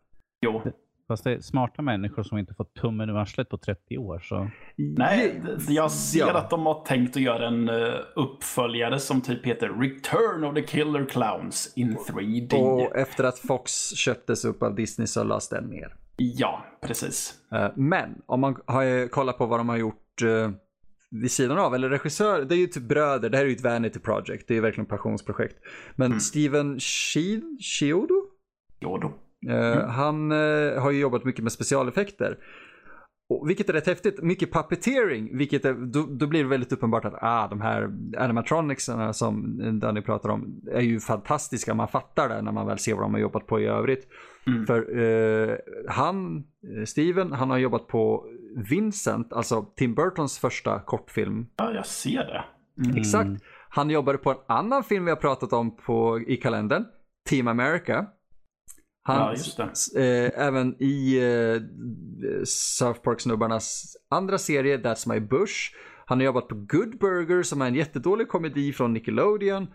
Jo. 0.47 0.63
Fast 1.09 1.25
det 1.25 1.33
är 1.33 1.41
smarta 1.41 1.83
människor 1.83 2.23
som 2.23 2.39
inte 2.39 2.55
fått 2.55 2.75
tummen 2.75 3.11
ur 3.11 3.17
arslet 3.19 3.49
på 3.49 3.59
30 3.59 3.99
år. 3.99 4.19
Så. 4.19 4.49
Nej, 4.77 5.43
jag 5.69 5.91
ser 5.91 6.19
Ja. 6.19 6.39
att 6.39 6.51
de 6.51 6.67
har 6.67 6.85
tänkt 6.85 7.17
att 7.17 7.23
göra 7.23 7.49
en 7.49 7.69
eh, 7.69 7.95
uppföljare 8.17 8.99
som 9.01 9.21
typ 9.21 9.47
heter 9.47 9.69
Return 9.69 10.45
of 10.45 10.55
the 10.55 10.63
Killer 10.63 11.05
Clowns 11.07 11.73
in 11.77 11.97
3D. 12.09 12.55
Och 12.55 12.97
efter 12.97 13.25
att 13.25 13.39
Fox 13.39 13.73
köptes 13.97 14.45
upp 14.45 14.63
av 14.63 14.75
Disney 14.75 15.07
så 15.07 15.25
lades 15.25 15.49
den 15.49 15.65
ner. 15.65 15.95
Ja, 16.17 16.65
precis. 16.83 17.35
Eh, 17.55 17.71
Men 17.77 18.23
om 18.27 18.41
man 18.41 18.57
har 18.67 19.09
kollat 19.09 19.39
på 19.39 19.47
vad 19.47 19.61
de 19.61 19.69
har 19.69 19.77
gjort 19.77 20.23
eh, 20.23 20.51
vid 21.13 21.31
sidan 21.31 21.59
av, 21.59 21.75
eller 21.75 21.89
regissör, 21.89 22.45
det 22.45 22.55
är 22.55 22.59
ju 22.59 22.67
typ 22.67 22.83
bröder, 22.83 23.31
det 23.31 23.37
här 23.37 23.45
är 23.45 23.49
ju 23.49 23.55
ett 23.55 23.65
vanity 23.65 23.99
project, 23.99 24.49
det 24.49 24.55
är 24.55 24.57
ju 24.57 24.61
verkligen 24.61 24.87
passionsprojekt. 24.87 25.57
Men 25.97 26.21
Steven 26.21 26.81
Shield, 26.81 27.61
Chiodo? 27.61 28.23
Jo 28.81 28.99
då. 28.99 29.15
Eh, 29.53 29.89
Han 29.89 30.33
eh, 30.33 30.83
har 30.83 30.91
ju 30.91 31.01
jobbat 31.01 31.25
mycket 31.25 31.43
med 31.43 31.53
specialeffekter. 31.53 32.39
Och, 33.29 33.51
vilket 33.51 33.69
är 33.69 33.73
rätt 33.73 33.87
häftigt. 33.87 34.23
Mycket 34.23 34.53
puppeteering, 34.53 35.37
vilket 35.37 35.65
är, 35.65 35.73
då, 35.73 36.07
då 36.11 36.27
blir 36.27 36.43
det 36.43 36.49
väldigt 36.49 36.73
uppenbart 36.73 37.05
att 37.05 37.19
ah, 37.21 37.49
de 37.49 37.61
här 37.61 37.91
animatronicsarna 38.19 39.13
som 39.13 39.61
Danny 39.81 40.01
pratar 40.01 40.29
om 40.29 40.61
är 40.73 40.81
ju 40.81 41.01
fantastiska. 41.01 41.75
Man 41.75 41.89
fattar 41.89 42.29
det 42.29 42.43
när 42.43 42.53
man 42.53 42.67
väl 42.67 42.79
ser 42.79 42.95
vad 42.95 43.03
de 43.03 43.15
har 43.15 43.21
jobbat 43.21 43.47
på 43.47 43.61
i 43.61 43.67
övrigt. 43.67 44.09
Mm. 44.47 44.67
För 44.67 44.99
eh, 44.99 45.57
han, 45.89 46.37
eh, 46.37 46.85
Steven, 46.85 47.33
han 47.33 47.51
har 47.51 47.59
jobbat 47.59 47.87
på 47.87 48.27
Vincent, 48.57 49.33
alltså 49.33 49.63
Tim 49.77 49.95
Burtons 49.95 50.39
första 50.39 50.81
kortfilm. 50.81 51.47
Ja, 51.57 51.73
jag 51.73 51.87
ser 51.87 52.25
det. 52.25 52.45
Exakt. 52.99 53.31
Han 53.69 53.91
jobbade 53.91 54.19
på 54.19 54.31
en 54.31 54.37
annan 54.47 54.85
film 54.85 55.05
vi 55.05 55.11
har 55.11 55.17
pratat 55.17 55.53
om 55.53 55.77
på, 55.77 56.21
i 56.27 56.37
kalendern, 56.37 56.85
Team 57.29 57.49
America. 57.49 58.07
Han, 59.03 59.37
Ja, 59.59 59.65
eh, 60.01 60.31
även 60.47 60.83
i 60.83 61.19
eh, 61.19 61.63
South 62.45 63.01
Park-snubbarnas 63.01 63.97
andra 64.11 64.39
serie, 64.39 64.77
That's 64.77 65.09
My 65.09 65.21
Bush. 65.21 65.55
Han 66.07 66.19
har 66.19 66.25
jobbat 66.25 66.49
på 66.49 66.55
Good 66.55 66.99
Burger 66.99 67.43
som 67.43 67.63
är 67.63 67.67
en 67.67 67.75
jättedålig 67.75 68.29
komedi 68.29 68.73
från 68.73 68.93
Nickelodeon. 68.93 69.67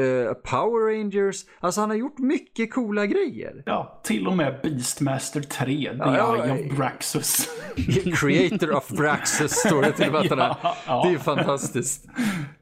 Eh, 0.00 0.32
Power 0.34 0.96
Rangers. 0.98 1.44
Alltså 1.60 1.80
han 1.80 1.90
har 1.90 1.96
gjort 1.96 2.18
mycket 2.18 2.74
coola 2.74 3.06
grejer. 3.06 3.62
Ja, 3.66 4.00
till 4.04 4.26
och 4.26 4.36
med 4.36 4.60
Beastmaster 4.62 5.40
3, 5.40 5.66
The 5.66 5.96
Ja, 5.98 6.44
Eye 6.44 6.52
of 6.70 6.76
Braxus. 6.76 7.48
Creator 8.20 8.76
of 8.76 8.88
Braxus 8.88 9.52
står 9.52 9.82
det 9.82 9.92
till 9.92 10.06
och 10.06 10.12
med. 10.12 10.26
Ja, 10.62 10.76
ja. 10.86 11.02
Det 11.08 11.14
är 11.14 11.18
fantastiskt. 11.18 12.06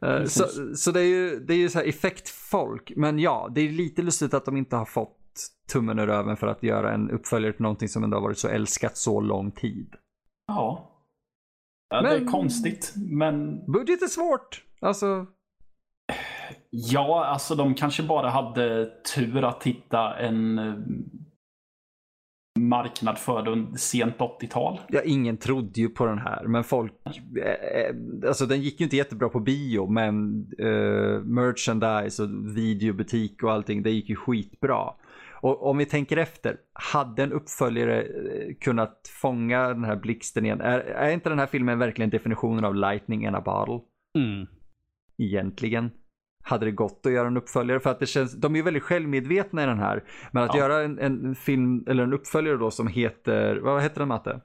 Eh, 0.02 0.24
så, 0.24 0.44
så 0.76 0.90
det 0.90 1.00
är 1.00 1.04
ju, 1.04 1.38
det 1.40 1.54
är 1.54 1.58
ju 1.58 1.68
så 1.68 1.78
här 1.78 1.86
effektfolk. 1.86 2.92
Men 2.96 3.18
ja, 3.18 3.50
det 3.54 3.60
är 3.60 3.68
lite 3.70 4.02
lustigt 4.02 4.34
att 4.34 4.44
de 4.44 4.56
inte 4.56 4.76
har 4.76 4.84
fått 4.84 5.18
tummen 5.72 5.98
ur 5.98 6.06
röven 6.06 6.36
för 6.36 6.46
att 6.46 6.62
göra 6.62 6.92
en 6.92 7.10
uppföljare 7.10 7.52
till 7.52 7.62
någonting 7.62 7.88
som 7.88 8.04
ändå 8.04 8.16
har 8.16 8.22
varit 8.22 8.38
så 8.38 8.48
älskat 8.48 8.96
så 8.96 9.20
lång 9.20 9.50
tid. 9.50 9.94
Ja. 10.46 10.90
ja 11.90 12.02
det 12.02 12.08
Men- 12.08 12.26
är 12.26 12.30
konstigt, 12.30 12.92
men 12.96 13.66
Budget 13.72 14.02
är 14.02 14.06
svårt. 14.06 14.64
Alltså, 14.80 15.26
ja, 16.70 17.24
alltså 17.24 17.54
de 17.54 17.74
kanske 17.74 18.02
bara 18.02 18.30
hade 18.30 18.90
tur 19.16 19.44
att 19.44 19.64
hitta 19.64 20.18
en 20.18 20.58
eh, 20.58 20.74
marknad 22.58 23.18
för 23.18 23.48
under 23.48 23.78
sent 23.78 24.16
80-tal. 24.18 24.80
ja, 24.88 25.02
ingen 25.02 25.36
trodde 25.36 25.80
ju 25.80 25.88
på 25.88 26.06
den 26.06 26.18
här. 26.18 26.44
Men 26.46 26.64
folk, 26.64 26.92
eh, 27.06 27.80
eh, 27.80 27.94
alltså 28.28 28.46
den 28.46 28.60
gick 28.60 28.80
ju 28.80 28.84
inte 28.84 28.96
jättebra 28.96 29.28
på 29.28 29.40
bio. 29.40 29.86
Men 29.86 30.46
eh, 30.58 31.22
merchandise 31.24 32.22
och 32.22 32.56
videobutik 32.56 33.42
och 33.42 33.52
allting, 33.52 33.82
det 33.82 33.90
gick 33.90 34.08
ju 34.08 34.16
skitbra. 34.16 34.90
Och 35.40 35.66
om 35.66 35.78
vi 35.78 35.86
tänker 35.86 36.16
efter, 36.16 36.56
hade 36.72 37.22
en 37.22 37.32
uppföljare 37.32 38.06
kunnat 38.60 39.10
fånga 39.22 39.68
den 39.68 39.84
här 39.84 39.96
blixten 39.96 40.44
igen? 40.44 40.60
Är, 40.60 40.78
är 40.78 41.10
inte 41.10 41.28
den 41.28 41.38
här 41.38 41.46
filmen 41.46 41.78
verkligen 41.78 42.10
definitionen 42.10 42.64
av 42.64 42.74
lightning 42.74 43.26
in 43.26 43.34
a 43.34 43.40
bottle? 43.40 43.80
Mm. 44.18 44.46
Egentligen. 45.18 45.90
Hade 46.42 46.64
det 46.66 46.70
gått 46.72 47.06
att 47.06 47.12
göra 47.12 47.26
en 47.26 47.36
uppföljare? 47.36 47.80
För 47.80 47.90
att 47.90 48.00
det 48.00 48.06
känns, 48.06 48.32
de 48.40 48.52
är 48.54 48.56
ju 48.56 48.62
väldigt 48.62 48.82
självmedvetna 48.82 49.62
i 49.62 49.66
den 49.66 49.78
här. 49.78 50.04
Men 50.32 50.42
att 50.42 50.54
Ja. 50.54 50.60
göra 50.60 50.82
en, 50.82 50.98
en 50.98 51.34
film, 51.34 51.84
eller 51.88 52.02
en 52.02 52.12
uppföljare 52.12 52.56
då 52.56 52.70
som 52.70 52.86
heter, 52.86 53.56
vad 53.56 53.82
heter 53.82 53.98
den 53.98 54.08
Matte? 54.08 54.40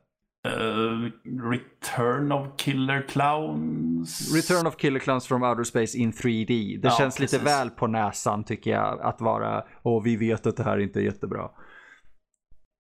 Eh, 0.48 1.12
Return 1.52 2.32
of 2.32 2.48
Killer 2.58 3.02
Clowns. 3.08 4.36
Return 4.36 4.68
of 4.68 4.78
Killer 4.78 5.00
Clowns 5.00 5.28
from 5.28 5.44
Outer 5.44 5.64
Space 5.64 5.98
in 5.98 6.12
3D. 6.12 6.48
Det 6.82 6.88
Ja, 6.88 6.96
känns 6.98 7.20
lite 7.20 7.40
precis. 7.40 7.48
väl 7.48 7.70
på 7.70 7.88
näsan 7.88 8.44
tycker 8.44 8.72
jag 8.72 9.02
att 9.02 9.22
vara, 9.22 9.64
och 9.82 10.06
vi 10.06 10.16
vet 10.18 10.48
att 10.48 10.58
det 10.58 10.64
här 10.64 10.78
inte 10.78 11.00
är 11.00 11.04
jättebra. 11.04 11.50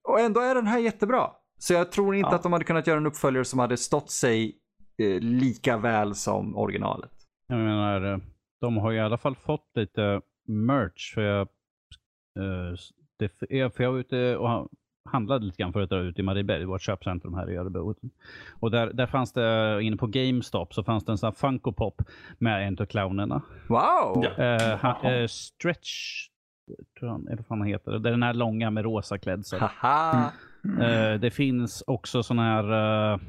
Och 0.09 0.19
ändå 0.19 0.39
är 0.41 0.55
den 0.55 0.67
här 0.67 0.79
jättebra. 0.79 1.29
Så 1.59 1.73
jag 1.73 1.91
tror 1.91 2.15
inte 2.15 2.29
Ja. 2.29 2.35
att 2.35 2.43
de 2.43 2.53
hade 2.53 2.65
kunnat 2.65 2.87
göra 2.87 2.97
en 2.97 3.05
uppföljare 3.05 3.45
som 3.45 3.59
hade 3.59 3.77
stått 3.77 4.11
sig 4.11 4.55
eh, 5.01 5.19
lika 5.21 5.77
väl 5.77 6.15
som 6.15 6.55
originalet. 6.57 7.11
Jag 7.47 7.59
menar, 7.59 8.13
eh, 8.13 8.17
de 8.59 8.77
har 8.77 8.91
i 8.93 8.99
alla 8.99 9.17
fall 9.17 9.35
fått 9.35 9.69
lite 9.75 10.21
merch. 10.47 11.13
För 11.13 11.21
jag, 11.21 11.41
eh, 12.39 12.75
det, 13.19 13.31
jag- 13.49 13.73
för 13.73 13.83
jag 13.83 13.91
var 13.91 13.99
ute 13.99 14.37
och 14.37 14.49
ha- 14.49 14.67
handlade 15.09 15.45
lite 15.45 15.57
grann 15.63 15.73
förut 15.73 15.89
där 15.89 16.01
ute 16.03 16.21
i 16.21 16.23
Marieberg, 16.23 16.65
vårt 16.65 16.81
köpcentrum 16.81 17.33
här 17.33 17.49
i 17.49 17.55
Örebro. 17.57 17.95
Och 18.59 18.71
där, 18.71 18.93
där 18.93 19.05
fanns 19.07 19.33
det, 19.33 19.79
inne 19.83 19.97
på 19.97 20.07
GameStop, 20.07 20.73
så 20.73 20.83
fanns 20.83 21.05
det 21.05 21.11
en 21.11 21.17
sån 21.17 21.27
här 21.27 21.31
Funko 21.31 21.71
Pop 21.71 22.01
med 22.37 22.67
en 22.67 22.77
av 22.79 22.85
clownerna. 22.85 23.41
Wow! 23.67 24.25
Eh, 24.25 24.77
han, 24.77 25.05
eh, 25.05 25.27
stretch, 25.27 26.27
tror 26.99 27.11
jag, 27.11 27.25
eller 27.27 27.37
vad 27.37 27.45
fan 27.45 27.59
han 27.59 27.67
heter. 27.67 27.91
Det 27.91 28.09
är 28.09 28.11
den 28.11 28.23
här 28.23 28.33
långa 28.33 28.69
med 28.71 28.83
rosa 28.83 29.17
klädsel. 29.17 29.59
Haha! 29.59 30.31
Eh, 30.81 31.19
det 31.19 31.31
finns 31.31 31.83
också 31.87 32.23
sån 32.23 32.39
här 32.39 32.63
uh, 33.13 33.19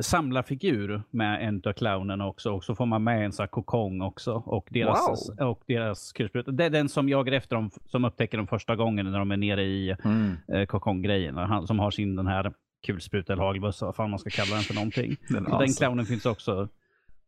samlarfigur 0.00 1.02
med 1.10 1.48
en 1.48 1.62
av 1.66 1.72
clownerna 1.72 2.26
också. 2.26 2.52
Och 2.52 2.64
så 2.64 2.74
får 2.74 2.86
man 2.86 3.04
med 3.04 3.24
en 3.24 3.32
sån 3.32 3.42
här 3.42 3.48
kokong 3.48 4.00
också. 4.02 4.32
Och 4.46 4.68
deras, 4.70 5.28
och 5.40 5.62
deras 5.66 6.12
kulspruta. 6.12 6.50
Det 6.50 6.64
är 6.64 6.70
den 6.70 6.88
som 6.88 7.08
jagar 7.08 7.32
efter 7.32 7.56
dem, 7.56 7.70
som 7.86 8.04
upptäcker 8.04 8.36
dem 8.38 8.46
första 8.46 8.76
gången 8.76 9.10
när 9.10 9.18
de 9.18 9.30
är 9.30 9.36
nere 9.36 9.62
i 9.64 9.96
Mm. 10.04 10.36
uh, 10.54 10.66
kokong-grejen. 10.66 11.36
Han 11.36 11.66
som 11.66 11.78
har 11.78 11.90
sin 11.90 12.16
den 12.16 12.26
här 12.26 12.52
kulspruta 12.86 13.32
eller 13.32 13.42
hagelbössa, 13.42 13.86
vad 13.86 13.96
fan 13.96 14.10
man 14.10 14.18
ska 14.18 14.30
kalla 14.30 14.54
den 14.54 14.62
för 14.64 14.74
någonting. 14.74 15.16
Den 15.28 15.44
Så 15.44 15.58
den 15.58 15.68
clownen 15.68 16.06
finns 16.06 16.26
också. 16.26 16.68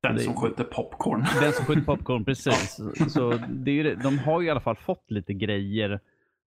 Den 0.01 0.19
som 0.19 0.35
skjuter 0.35 0.65
popcorn. 0.65 1.25
Den 1.41 1.53
som 1.53 1.65
skjuter 1.65 1.83
popcorn, 1.83 2.25
precis. 2.29 2.81
Så 3.09 3.31
det 3.49 3.71
är 3.71 3.75
ju, 3.75 3.83
det- 3.83 3.95
de 4.03 4.19
har 4.19 4.41
ju 4.41 4.47
i 4.47 4.51
alla 4.51 4.61
fall 4.61 4.77
fått 4.77 5.11
lite 5.11 5.35
grejer. 5.35 5.91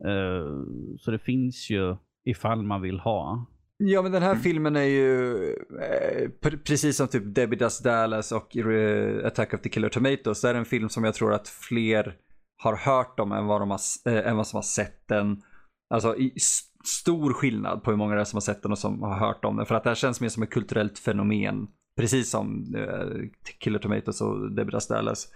eh, 0.06 0.64
så 1.00 1.12
det 1.12 1.20
finns 1.20 1.70
ju 1.70 1.96
ifall 2.24 2.64
man 2.64 2.82
vill 2.82 3.00
ha. 3.00 3.46
Ja 3.78 4.02
men 4.02 4.12
den 4.12 4.24
här 4.24 4.36
filmen 4.36 4.76
är 4.76 4.82
ju 4.84 5.36
eh, 5.82 6.30
pre- 6.42 6.64
precis 6.64 6.98
som 6.98 7.08
typ 7.08 7.36
Debbie 7.36 7.56
Does 7.56 7.80
Dallas 7.80 8.32
och 8.32 8.58
eh, 8.58 9.26
Attack 9.28 9.54
of 9.54 9.62
the 9.62 9.70
Killer 9.70 9.90
Tomatoes. 9.90 10.42
Det 10.42 10.50
är 10.50 10.56
en 10.56 10.66
film 10.66 10.90
som 10.90 11.04
jag 11.04 11.14
tror 11.14 11.34
att 11.34 11.48
fler 11.48 12.16
har 12.64 12.76
hört 12.76 13.20
om 13.20 13.32
än 13.32 13.46
vad, 13.46 13.62
de 13.62 13.72
har, 13.72 13.80
eh, 14.10 14.28
än 14.28 14.38
vad 14.38 14.48
som 14.48 14.58
har 14.58 14.62
sett 14.62 15.08
den. 15.08 15.42
Alltså 15.94 16.16
i 16.18 16.34
s- 16.36 16.62
stor 16.86 17.34
skillnad 17.34 17.84
på 17.84 17.92
hur 17.92 17.98
många 17.98 18.16
det 18.16 18.22
är 18.22 18.26
som 18.26 18.38
har 18.38 18.42
sett 18.42 18.64
den 18.64 18.72
och 18.72 18.78
som 18.80 19.02
har 19.02 19.18
hört 19.20 19.46
om 19.46 19.58
den. 19.58 19.66
För 19.66 19.76
att 19.76 19.84
det 19.84 19.90
här 19.90 19.96
känns 19.96 20.22
mer 20.22 20.30
som 20.30 20.44
ett 20.44 20.50
kulturellt 20.52 21.00
fenomen. 21.00 21.68
Precis 22.00 22.30
som 22.30 22.76
eh, 22.78 23.30
Killer 23.60 23.80
Tomatoes 23.80 24.22
och 24.22 24.52
Debbie 24.56 24.72
Does 24.72 24.88
Dallas. 24.88 25.28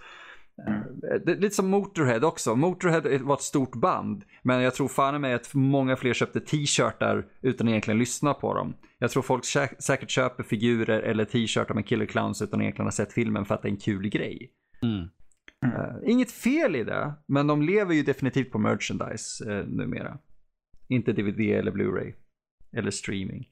Eh, 0.58 1.20
Det 1.24 1.32
är 1.32 1.36
lite 1.36 1.54
som 1.54 1.70
Motorhead 1.70 2.26
också. 2.26 2.56
Motorhead 2.56 3.18
var 3.22 3.34
ett 3.34 3.40
stort 3.42 3.74
band. 3.74 4.24
Men 4.42 4.60
jag 4.62 4.74
tror 4.74 4.88
fan 4.88 5.14
i 5.14 5.18
mig 5.18 5.34
att 5.34 5.54
många 5.54 5.96
fler 5.96 6.12
köpte 6.14 6.40
t-shirtar 6.40 7.26
utan 7.42 7.66
att 7.66 7.70
egentligen 7.70 7.98
lyssna 7.98 8.34
på 8.34 8.54
dem. 8.54 8.74
Jag 8.98 9.10
tror 9.10 9.22
folk 9.22 9.44
sä- 9.44 9.80
säkert 9.80 10.10
köper 10.10 10.42
figurer 10.42 11.00
eller 11.00 11.24
t-shirtar 11.24 11.74
med 11.74 11.86
Killer 11.86 12.06
Clowns 12.06 12.42
utan 12.42 12.60
att 12.60 12.62
egentligen 12.62 12.86
ha 12.86 12.92
sett 12.92 13.12
filmen 13.12 13.44
för 13.44 13.54
att 13.54 13.62
det 13.62 13.68
är 13.68 13.72
en 13.72 13.76
kul 13.76 14.08
grej. 14.08 14.50
Mm. 14.82 15.08
Eh, 15.64 16.10
inget 16.10 16.30
fel 16.30 16.76
i 16.76 16.84
det, 16.84 17.12
men 17.26 17.46
de 17.46 17.62
lever 17.62 17.94
ju 17.94 18.02
definitivt 18.02 18.50
på 18.50 18.58
merchandise 18.58 19.44
uh, 19.50 19.66
numera. 19.68 20.18
Inte 20.88 21.12
DVD 21.12 21.40
eller 21.40 21.72
Blu-ray. 21.72 22.14
Eller 22.76 22.90
streaming. 22.90 23.48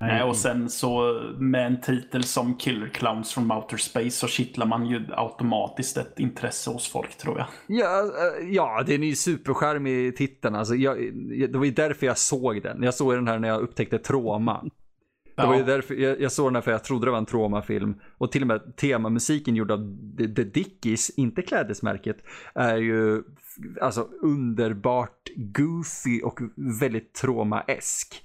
Nej, 0.00 0.22
och 0.22 0.36
sen 0.36 0.70
så 0.70 1.20
med 1.38 1.66
en 1.66 1.80
titel 1.80 2.24
som 2.24 2.56
Killer 2.56 2.88
Clowns 2.88 3.34
from 3.34 3.50
Outer 3.50 3.76
Space 3.76 4.10
så 4.10 4.26
kittlar 4.26 4.66
man 4.66 4.86
ju 4.86 5.06
automatiskt 5.10 5.96
ett 5.96 6.18
intresse 6.18 6.70
hos 6.70 6.88
folk 6.88 7.16
tror 7.16 7.38
jag. 7.38 7.46
Ja, 7.66 8.02
eh, 8.02 8.48
ja 8.48 8.82
det 8.86 8.92
är 8.92 8.96
en 8.98 9.02
ju 9.02 9.14
superskärmig 9.14 10.16
titeln. 10.16 10.54
Alltså, 10.54 10.74
jag, 10.74 10.96
det 11.52 11.58
var 11.58 11.64
ju 11.64 11.70
därför 11.70 12.06
jag 12.06 12.18
såg 12.18 12.62
den. 12.62 12.82
Jag 12.82 12.94
såg 12.94 13.14
den 13.14 13.28
här 13.28 13.38
när 13.38 13.48
jag 13.48 13.60
upptäckte 13.60 13.98
trauma. 13.98 14.64
Det 15.36 15.46
var 15.46 15.56
ju 15.56 15.64
därför, 15.64 15.94
jag, 15.94 16.20
jag 16.20 16.32
såg 16.32 16.46
den 16.46 16.54
här 16.54 16.62
för 16.62 16.70
jag 16.70 16.84
trodde 16.84 17.06
det 17.06 17.10
var 17.10 17.18
en 17.18 17.26
traumafilm. 17.26 17.94
Och 18.18 18.32
till 18.32 18.42
och 18.42 18.48
med 18.48 18.76
temamusiken 18.76 19.56
gjord 19.56 19.70
av 19.70 19.96
The, 20.18 20.28
The 20.28 20.44
Dickies, 20.44 21.10
inte 21.10 21.42
klädesmärket, 21.42 22.16
är 22.54 22.76
ju 22.76 23.22
alltså 23.80 24.08
underbart 24.22 25.28
goofy 25.36 26.22
och 26.22 26.40
väldigt 26.80 27.14
trauma-esk. 27.14 28.22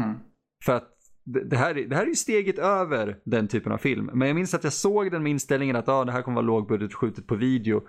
Mm. 0.00 0.18
För 0.64 0.76
att 0.76 0.99
det 1.32 1.44
det 1.44 1.56
här, 1.56 1.78
är- 1.78 1.86
det 1.88 1.96
här 1.96 2.02
är 2.02 2.06
ju 2.08 2.14
steget 2.14 2.58
över 2.58 3.18
den 3.24 3.48
typen 3.48 3.72
av 3.72 3.78
film. 3.78 4.10
Men 4.14 4.28
jag 4.28 4.34
minns 4.34 4.54
att 4.54 4.64
jag 4.64 4.72
såg 4.72 5.10
den 5.10 5.22
med 5.22 5.30
inställningen 5.30 5.76
att 5.76 5.88
ah, 5.88 6.04
det 6.04 6.12
här 6.12 6.22
kommer 6.22 6.34
vara 6.34 6.46
lågbudget 6.46 6.94
skjutet 6.94 7.26
på 7.26 7.34
video. 7.34 7.82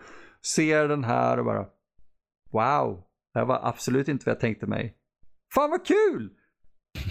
Ser 0.55 0.87
den 0.87 1.03
här 1.03 1.37
och 1.39 1.45
bara 1.45 1.65
wow, 2.51 3.03
det 3.33 3.39
här 3.39 3.45
var 3.45 3.59
absolut 3.63 4.07
inte 4.07 4.23
vad 4.25 4.35
jag 4.35 4.39
tänkte 4.39 4.67
mig. 4.67 4.95
Fan 5.53 5.69
vad 5.69 5.85
kul! 5.85 6.29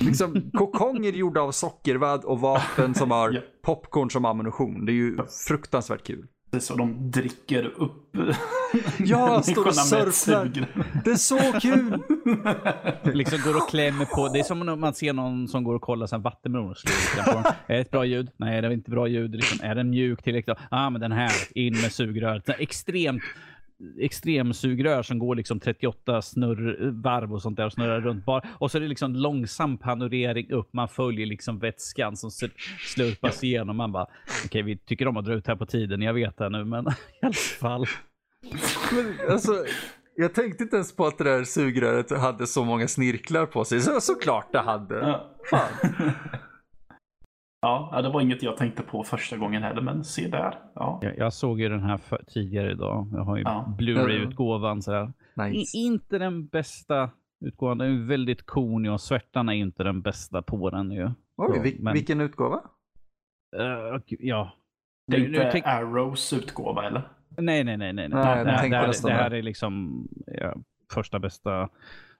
Liksom 0.00 0.50
kokonger 0.54 1.12
gjorda 1.12 1.40
av 1.40 1.52
sockervadd 1.52 2.24
och 2.24 2.40
vapen 2.40 2.94
som 2.94 3.10
har 3.10 3.44
popcorn 3.62 4.10
som 4.10 4.24
ammunition. 4.24 4.86
Det 4.86 4.92
är 4.92 4.94
ju 4.94 5.18
fruktansvärt 5.48 6.06
kul. 6.06 6.26
Så 6.60 6.74
de 6.74 7.10
dricker 7.10 7.64
upp 7.64 8.16
Ja, 8.98 9.42
står 9.42 9.66
och 9.66 9.74
sugrör. 9.74 10.66
Det 11.04 11.10
är 11.10 11.14
så 11.14 11.38
kul! 11.60 12.02
liksom 13.16 13.38
går 13.44 13.56
och 13.56 13.68
klämmer 13.68 14.04
på. 14.04 14.28
Det 14.28 14.38
är 14.38 14.42
som 14.42 14.60
när 14.60 14.76
man 14.76 14.94
ser 14.94 15.12
någon 15.12 15.48
som 15.48 15.64
går 15.64 15.74
och 15.74 15.82
kollar 15.82 16.06
sen 16.06 16.22
vattenmelon 16.22 16.70
och 16.70 16.76
slår 16.76 17.24
på 17.24 17.32
den. 17.32 17.52
Är 17.66 17.74
det 17.74 17.80
ett 17.80 17.90
bra 17.90 18.04
ljud? 18.04 18.30
Nej, 18.36 18.62
det 18.62 18.68
är 18.68 18.72
inte 18.72 18.90
bra 18.90 19.08
ljud. 19.08 19.34
Liksom, 19.34 19.58
är 19.62 19.74
den 19.74 19.90
mjuk 19.90 20.22
tillräckligt? 20.22 20.58
Ah, 20.70 20.90
men 20.90 21.00
den 21.00 21.12
här. 21.12 21.32
In 21.54 21.80
med 21.80 21.92
sugröret. 21.92 22.48
Extremt 22.48 23.22
extremsugrör 24.00 25.02
som 25.02 25.18
går 25.18 25.34
liksom 25.34 25.60
38 25.60 26.22
snurr, 26.22 26.90
varv 27.02 27.34
och 27.34 27.42
sånt 27.42 27.56
där 27.56 27.66
och 27.66 27.72
snurrar 27.72 28.00
runt 28.00 28.24
bara. 28.24 28.42
Och 28.58 28.70
så 28.70 28.78
är 28.78 28.82
det 28.82 28.88
liksom 28.88 29.16
långsam 29.16 29.78
panorering 29.78 30.52
upp. 30.52 30.72
Man 30.72 30.88
följer 30.88 31.26
liksom 31.26 31.58
vätskan 31.58 32.16
som 32.16 32.30
slurpas 32.94 33.44
igenom. 33.44 33.76
Man 33.76 33.92
bara, 33.92 34.06
okej, 34.44 34.62
vi 34.62 34.78
tycker 34.78 35.08
om 35.08 35.16
att 35.16 35.24
dra 35.24 35.34
ut 35.34 35.46
här 35.46 35.56
på 35.56 35.66
tiden. 35.66 36.02
Jag 36.02 36.14
vet 36.14 36.38
det 36.38 36.48
nu, 36.48 36.64
men 36.64 36.86
i 37.22 37.26
alla 37.26 37.32
fall. 37.32 37.86
Men, 38.92 39.30
alltså, 39.32 39.52
jag 40.16 40.34
tänkte 40.34 40.62
inte 40.64 40.76
ens 40.76 40.96
på 40.96 41.06
att 41.06 41.18
det 41.18 41.24
där 41.24 41.44
sugröret 41.44 42.20
hade 42.20 42.46
så 42.46 42.64
många 42.64 42.88
snirklar 42.88 43.46
på 43.46 43.64
sig. 43.64 43.80
Så, 43.80 44.00
såklart 44.00 44.52
det 44.52 44.58
hade. 44.58 44.94
Ja. 44.94 45.30
Fan. 45.50 46.12
Ja, 47.62 48.00
det 48.02 48.08
var 48.08 48.20
inget 48.20 48.42
jag 48.42 48.56
tänkte 48.56 48.82
på 48.82 49.02
första 49.04 49.36
gången 49.36 49.62
heller, 49.62 49.82
men 49.82 50.04
se 50.04 50.28
där. 50.28 50.58
Ja. 50.74 50.98
Jag, 51.02 51.18
jag 51.18 51.32
såg 51.32 51.60
ju 51.60 51.68
den 51.68 51.82
här 51.82 51.96
för, 51.96 52.24
tidigare 52.28 52.72
idag. 52.72 53.08
Jag 53.12 53.24
har 53.24 53.36
ju 53.36 53.42
Ja. 53.42 53.74
Blu-ray-utgåvan. 53.78 54.82
sådär. 54.82 55.12
I, 55.36 55.40
Nice. 55.50 55.76
inte 55.78 56.18
den 56.18 56.46
bästa 56.46 57.10
utgåvan. 57.44 57.78
Den 57.78 58.02
är 58.02 58.06
väldigt 58.06 58.46
konig 58.46 58.92
och 58.92 59.00
svärtan 59.00 59.48
är 59.48 59.52
inte 59.52 59.82
den 59.82 60.02
bästa 60.02 60.42
på 60.42 60.70
den 60.70 60.90
ju. 60.90 61.10
Oj, 61.36 61.58
vil- 61.58 61.76
men- 61.82 61.92
vilken 61.94 62.20
utgåva? 62.20 62.56
Uh, 63.56 64.00
ja. 64.08 64.52
Det 65.06 65.16
är 65.16 65.26
inte 65.28 65.48
tänk- 65.52 65.66
Arrows 65.66 66.32
utgåva, 66.32 66.86
eller? 66.86 67.08
Nej, 67.36 67.64
nej, 67.64 67.76
nej. 67.76 67.92
nej, 67.92 68.08
nej. 68.08 68.08
Nej, 68.08 68.36
jag 68.36 68.46
det, 68.46 68.52
här, 68.52 69.02
det, 69.02 69.12
här, 69.12 69.30
är 69.30 69.42
liksom 69.42 70.04
ja, 70.26 70.54
första 70.92 71.18
bästa, 71.18 71.68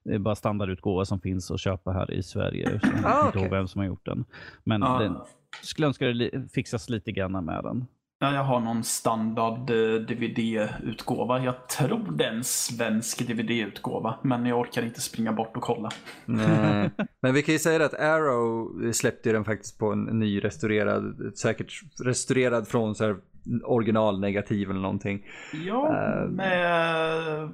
det 0.04 0.14
är 0.14 0.18
bara 0.18 0.34
standardutgåva 0.34 1.04
som 1.04 1.20
finns 1.20 1.50
att 1.50 1.60
köpa 1.60 1.92
här 1.92 2.10
i 2.10 2.22
Sverige. 2.22 2.80
Jag 2.82 3.04
Ah, 3.04 3.26
inte 3.26 3.38
ihåg 3.38 3.50
vem 3.50 3.68
som 3.68 3.78
har 3.78 3.86
gjort 3.86 4.06
den. 4.06 4.24
Men 4.64 4.80
Ja. 4.82 4.98
den 4.98 5.16
skulle 5.62 5.86
önska 5.86 6.06
det 6.06 6.52
fixas 6.54 6.88
lite 6.88 7.12
grann 7.12 7.44
med 7.44 7.64
den. 7.64 7.86
Ja, 8.22 8.34
jag 8.34 8.44
har 8.44 8.60
någon 8.60 8.84
standard 8.84 9.70
eh, 9.70 10.00
DVD-utgåva. 10.00 11.44
Jag 11.44 11.68
tror 11.68 12.12
det 12.12 12.24
är 12.24 12.32
en 12.32 12.44
svensk 12.44 13.26
DVD-utgåva, 13.28 14.18
men 14.22 14.46
jag 14.46 14.58
orkar 14.58 14.82
inte 14.82 15.00
springa 15.00 15.32
bort 15.32 15.56
och 15.56 15.62
kolla. 15.62 15.90
Nej. 16.26 16.90
Men 17.22 17.34
vi 17.34 17.42
kan 17.42 17.52
ju 17.52 17.58
säga 17.58 17.84
att 17.84 17.94
Arrow 17.94 18.92
släppte 18.92 19.32
den 19.32 19.44
faktiskt 19.44 19.78
på 19.78 19.92
en 19.92 20.04
ny 20.04 20.44
restaurerad, 20.44 21.32
säkert 21.38 21.72
restaurerad 22.04 22.68
från 22.68 22.94
så 22.94 23.04
här 23.04 23.16
originalnegativ 23.64 24.70
eller 24.70 24.80
någonting. 24.80 25.24
Ja, 25.66 25.88
Eh. 25.88 26.28
med 26.30 27.48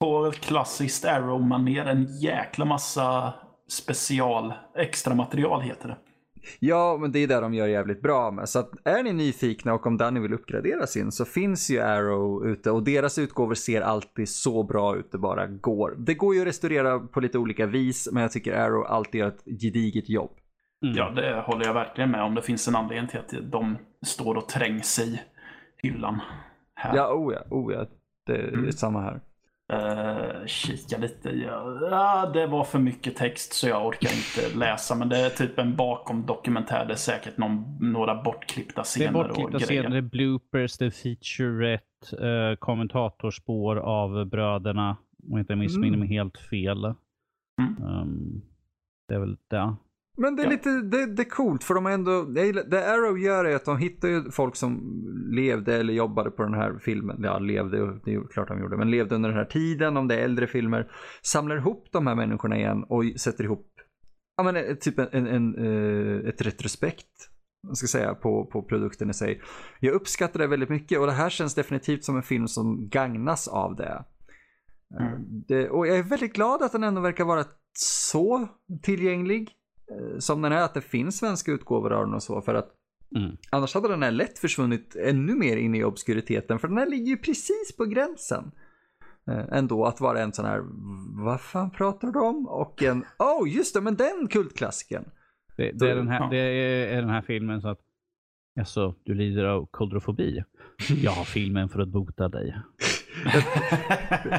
på 0.00 0.32
klassiskt 0.40 1.04
Arrow-manér 1.04 1.86
en 1.86 2.06
jäkla 2.20 2.64
massa 2.64 3.34
special, 3.68 4.52
extra 4.76 5.14
material 5.14 5.60
heter 5.62 5.88
det. 5.88 5.96
Ja, 6.60 6.98
men 7.00 7.12
det 7.12 7.18
är 7.18 7.26
det 7.28 7.40
de 7.40 7.54
gör 7.54 7.66
jävligt 7.66 8.02
bra 8.02 8.30
med. 8.30 8.48
Så 8.48 8.58
att 8.58 8.70
är 8.84 9.02
ni 9.02 9.12
nyfikna 9.12 9.74
och 9.74 9.86
om 9.86 9.96
Danny 9.96 10.20
vill 10.20 10.34
uppgradera 10.34 10.86
sin 10.86 11.12
så 11.12 11.24
finns 11.24 11.70
ju 11.70 11.80
Arrow 11.80 12.46
ute 12.46 12.70
och 12.70 12.82
deras 12.84 13.18
utgåvor 13.18 13.54
ser 13.54 13.80
alltid 13.80 14.28
så 14.28 14.62
bra 14.62 14.96
ut 14.96 15.12
det 15.12 15.18
bara 15.18 15.46
går. 15.46 15.94
Det 15.98 16.14
går 16.14 16.34
ju 16.34 16.40
att 16.40 16.46
restaurera 16.46 16.98
på 16.98 17.20
lite 17.20 17.38
olika 17.38 17.66
vis, 17.66 18.08
men 18.12 18.22
jag 18.22 18.32
tycker 18.32 18.52
Arrow 18.52 18.84
alltid 18.86 19.18
gör 19.18 19.28
ett 19.28 19.44
gediget 19.62 20.08
jobb. 20.08 20.30
Mm. 20.84 20.96
Ja, 20.96 21.10
det 21.10 21.40
håller 21.46 21.64
jag 21.66 21.74
verkligen 21.74 22.10
med 22.10 22.22
om. 22.22 22.34
Det 22.34 22.42
finns 22.42 22.68
en 22.68 22.76
anledning 22.76 23.08
till 23.08 23.18
att 23.18 23.34
de 23.52 23.78
står 24.06 24.34
och 24.34 24.48
trängs 24.48 24.98
i 24.98 25.20
hyllan. 25.82 26.20
Här. 26.74 26.96
Ja, 26.96 27.12
oh 27.14 27.34
ja, 27.34 27.40
oh 27.50 27.72
ja. 27.72 27.86
Det 28.26 28.36
är 28.36 28.48
Mm. 28.48 28.72
samma 28.72 29.00
här. 29.02 29.20
Eh, 29.72 30.46
kika 30.46 30.98
lite. 30.98 31.30
Ja, 31.30 32.30
det 32.34 32.46
var 32.46 32.64
för 32.64 32.78
mycket 32.78 33.16
text 33.16 33.52
så 33.52 33.68
jag 33.68 33.86
orkar 33.86 34.10
inte 34.10 34.58
läsa. 34.58 34.94
Men 34.94 35.08
det 35.08 35.16
är 35.18 35.30
typ 35.30 35.58
en 35.58 35.76
bakom 35.76 36.26
dokumentär. 36.26 36.84
Det 36.86 36.92
är 36.92 36.96
säkert 36.96 37.38
någon, 37.38 37.76
några 37.80 38.22
bortklippta 38.22 38.74
Det 38.74 38.80
är 38.80 38.84
scener 38.84 39.12
bortklippta 39.12 39.56
och 39.56 39.62
scener, 39.62 39.88
det 39.90 39.96
är 39.96 40.02
bloopers, 40.02 40.78
det 40.78 40.86
är 40.86 40.90
featurette, 40.90 42.26
eh, 42.28 42.56
kommentatorspår 42.56 43.76
av 43.76 44.26
bröderna. 44.26 44.96
Om 45.22 45.30
jag 45.30 45.40
inte 45.40 45.56
missminner 45.56 45.88
Mm. 45.96 46.00
mig 46.00 46.08
helt 46.08 46.38
fel. 46.38 46.84
Mm. 47.60 47.82
Um, 47.82 48.42
det 49.08 49.14
är 49.14 49.18
väl 49.18 49.36
det. 49.48 49.74
Men 50.20 50.36
det 50.36 50.42
är 50.42 50.44
Ja. 50.44 50.50
lite, 50.50 50.70
det, 50.70 51.06
det 51.06 51.22
är 51.22 51.30
coolt 51.30 51.64
för 51.64 51.74
de 51.74 51.84
har 51.84 51.92
ändå, 51.92 52.22
det, 52.22 52.52
det 52.52 52.92
Arrow 52.94 53.18
gör 53.18 53.44
är 53.44 53.56
att 53.56 53.64
de 53.64 53.78
hittar 53.78 54.08
ju 54.08 54.30
folk 54.30 54.56
som 54.56 54.80
levde 55.30 55.76
eller 55.76 55.92
jobbade 55.92 56.30
på 56.30 56.42
den 56.42 56.54
här 56.54 56.78
filmen, 56.80 57.20
ja 57.22 57.38
levde, 57.38 58.00
det 58.04 58.14
är 58.14 58.26
klart 58.32 58.48
de 58.48 58.60
gjorde, 58.60 58.76
men 58.76 58.90
levde 58.90 59.14
under 59.14 59.28
den 59.28 59.38
här 59.38 59.44
tiden, 59.44 59.96
om 59.96 60.08
det 60.08 60.14
är 60.14 60.24
äldre 60.24 60.46
filmer, 60.46 60.90
samlar 61.22 61.56
ihop 61.56 61.88
de 61.92 62.06
här 62.06 62.14
människorna 62.14 62.56
igen 62.56 62.84
och 62.88 63.04
sätter 63.16 63.44
ihop, 63.44 63.66
ja 64.36 64.42
men 64.42 64.56
eh, 64.56 64.74
typ 64.74 64.98
en, 64.98 65.08
en, 65.12 65.26
en, 65.26 65.54
eh, 65.54 66.28
ett 66.28 66.42
retrospekt, 66.42 67.06
ska 67.74 67.86
säga, 67.86 68.14
på, 68.14 68.46
på 68.46 68.62
produkten 68.62 69.10
i 69.10 69.14
sig. 69.14 69.40
Jag 69.80 69.94
uppskattar 69.94 70.40
det 70.40 70.46
väldigt 70.46 70.68
mycket 70.68 70.98
och 71.00 71.06
det 71.06 71.12
här 71.12 71.30
känns 71.30 71.54
definitivt 71.54 72.04
som 72.04 72.16
en 72.16 72.22
film 72.22 72.48
som 72.48 72.88
gagnas 72.88 73.48
av 73.48 73.76
det. 73.76 74.04
Eh, 75.00 75.06
Mm. 75.06 75.22
det 75.48 75.68
och 75.68 75.86
jag 75.86 75.98
är 75.98 76.02
väldigt 76.02 76.32
glad 76.34 76.62
att 76.62 76.72
den 76.72 76.84
ändå 76.84 77.00
verkar 77.00 77.24
vara 77.24 77.44
så 77.78 78.48
tillgänglig 78.82 79.42
eh, 79.42 79.57
som 80.18 80.42
den 80.42 80.52
är, 80.52 80.62
att 80.62 80.74
det 80.74 80.80
finns 80.80 81.18
svenska 81.18 81.52
utgåvor 81.52 81.92
av 81.92 82.04
den 82.06 82.14
och 82.14 82.22
så. 82.22 82.40
För 82.40 82.54
att 82.54 82.74
Mm. 83.16 83.36
annars 83.50 83.74
hade 83.74 83.88
den 83.88 84.02
här 84.02 84.10
lätt 84.10 84.38
försvunnit 84.38 84.96
ännu 84.96 85.34
mer 85.34 85.56
in 85.56 85.74
i 85.74 85.84
obskuriteten. 85.84 86.58
För 86.58 86.68
den 86.68 86.78
här 86.78 86.86
ligger 86.90 87.06
ju 87.06 87.16
precis 87.16 87.76
på 87.76 87.84
gränsen. 87.84 88.50
Eh, 89.30 89.44
ändå 89.58 89.84
att 89.84 90.00
vara 90.00 90.20
en 90.20 90.32
sån 90.32 90.44
här, 90.44 90.62
vad 91.24 91.40
fan 91.40 91.70
pratar 91.70 92.12
de 92.12 92.22
om? 92.22 92.46
Och 92.48 92.82
en, 92.82 93.04
oh 93.18 93.48
just 93.56 93.74
det, 93.74 93.80
men 93.80 93.96
den 93.96 94.28
kultklassikern. 94.30 95.04
Det, 95.56 95.72
det, 95.72 95.90
är 95.90 95.96
den 95.96 96.08
här, 96.08 96.30
det 96.30 96.38
är 96.94 97.00
den 97.00 97.10
här 97.10 97.22
filmen 97.22 97.60
så 97.60 97.68
att 97.68 97.80
Alltså, 98.60 98.94
du 99.04 99.14
lider 99.14 99.44
av 99.44 99.66
koldrofobi. 99.70 100.44
Jag 101.02 101.10
har 101.10 101.24
filmen 101.24 101.68
för 101.68 101.80
att 101.80 101.88
bota 101.88 102.28
dig. 102.28 102.56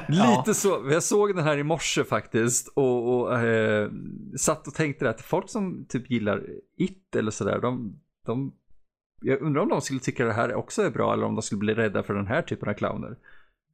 Ja. 0.08 0.38
Lite 0.38 0.54
så. 0.54 0.88
Jag 0.92 1.04
såg 1.04 1.36
den 1.36 1.44
här 1.44 1.58
i 1.58 1.64
morse 1.64 2.04
faktiskt 2.04 2.68
och, 2.68 3.20
och 3.20 3.40
eh, 3.40 3.92
satt 4.38 4.68
och 4.68 4.74
tänkte 4.74 5.10
att 5.10 5.22
folk 5.22 5.50
som 5.50 5.86
typ 5.90 6.12
gillar 6.12 6.46
It 6.78 7.16
eller 7.16 7.32
sådär, 7.32 7.60
de, 7.60 8.00
de, 8.26 8.54
jag 9.22 9.42
undrar 9.42 9.62
om 9.62 9.70
de 9.70 9.82
skulle 9.82 10.00
tycka 10.00 10.26
det 10.26 10.34
här 10.34 10.54
också 10.54 10.82
är 10.82 10.90
bra 10.90 11.14
eller 11.14 11.26
om 11.26 11.36
de 11.36 11.42
skulle 11.42 11.60
bli 11.60 11.74
rädda 11.74 12.04
för 12.04 12.14
den 12.14 12.28
här 12.28 12.42
typen 12.42 12.70
av 12.70 12.74
clowner. 12.74 13.18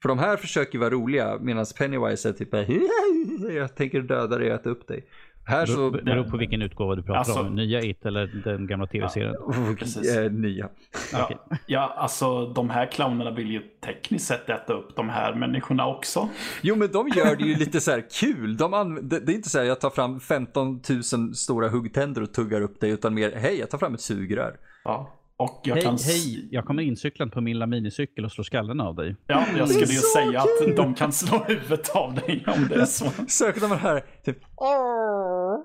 För 0.02 0.10
de 0.10 0.20
här 0.20 0.38
försöker 0.38 0.80
vara 0.80 0.89
roliga 0.89 1.38
medan 1.41 1.65
Pennywise 1.78 2.30
är 2.30 2.34
typ 2.34 2.54
jag 3.56 3.76
tänker 3.76 4.02
döda 4.02 4.38
dig 4.38 4.50
och 4.50 4.60
äta 4.60 4.70
upp 4.70 4.88
dig. 4.88 5.08
Här 5.47 5.65
så... 5.65 5.89
Det 5.89 6.03
beror 6.03 6.23
på 6.23 6.38
vilken 6.38 6.62
utgåva 6.62 6.95
du 6.95 7.03
pratar 7.03 7.19
Alltså- 7.19 7.39
om. 7.39 7.55
Nya 7.55 7.81
It 7.81 8.05
eller 8.05 8.27
den 8.43 8.67
gamla 8.67 8.88
tv-serien. 8.88 9.36
precis. 9.79 10.15
Eh, 10.17 10.31
nya. 10.31 10.69
Ja, 11.13 11.29
ja, 11.65 11.93
alltså 11.97 12.45
de 12.53 12.69
här 12.69 12.86
clownerna 12.91 13.31
vill 13.31 13.51
ju 13.51 13.62
tekniskt 13.86 14.27
sett 14.27 14.49
äta 14.49 14.73
upp 14.73 14.95
de 14.95 15.10
här 15.10 15.36
människorna 15.36 15.88
också. 15.88 16.29
Jo 16.62 16.75
men 16.75 16.91
de 16.91 17.08
gör 17.08 17.36
det 17.36 17.43
ju 17.43 17.55
lite 17.55 17.81
så 17.81 17.91
här 17.91 18.03
kul. 18.19 18.58
De 18.58 18.99
det, 19.01 19.19
det 19.19 19.31
är 19.31 19.36
inte 19.36 19.49
så 19.49 19.58
här 19.60 19.65
jag 19.65 19.81
tar 19.81 19.89
fram 19.89 20.19
15 20.19 20.81
000 21.13 21.36
stora 21.36 21.69
huggtänder 21.69 22.21
och 22.21 22.34
tuggar 22.34 22.62
upp 22.62 22.79
dig 22.79 22.89
utan 22.89 23.13
mer 23.13 23.31
hej 23.36 23.60
jag 23.60 23.69
tar 23.69 23.77
fram 23.77 23.93
ett 23.93 24.01
sugrör. 24.01 24.55
Ja. 24.84 25.12
Och 25.38 25.62
jag 25.63 25.76
Hej, 25.76 25.84
kan... 25.84 25.98
hej, 25.98 26.48
jag 26.52 26.65
kommer 26.65 26.84
incyklande 26.84 27.34
på 27.34 27.41
min 27.41 27.69
minicykel 27.69 28.26
och 28.26 28.32
slår 28.32 28.43
skallen 28.43 28.80
av 28.80 28.95
dig. 28.95 29.15
Ja, 29.28 29.45
jag 29.58 29.69
skulle 29.69 29.93
ju 29.93 30.00
säga 30.00 30.43
kul! 30.60 30.69
att 30.71 30.78
de 30.78 30.95
kan 30.95 31.12
slå 31.12 31.38
huvudet 31.38 31.89
av 31.89 32.13
dig 32.13 32.43
om 32.48 32.67
det 32.67 32.76
är 32.76 32.86
så. 32.86 33.12
Söker 33.28 33.62
de 33.62 33.71
här 33.71 34.04
typ 34.26 34.38
Åh, 34.56 35.60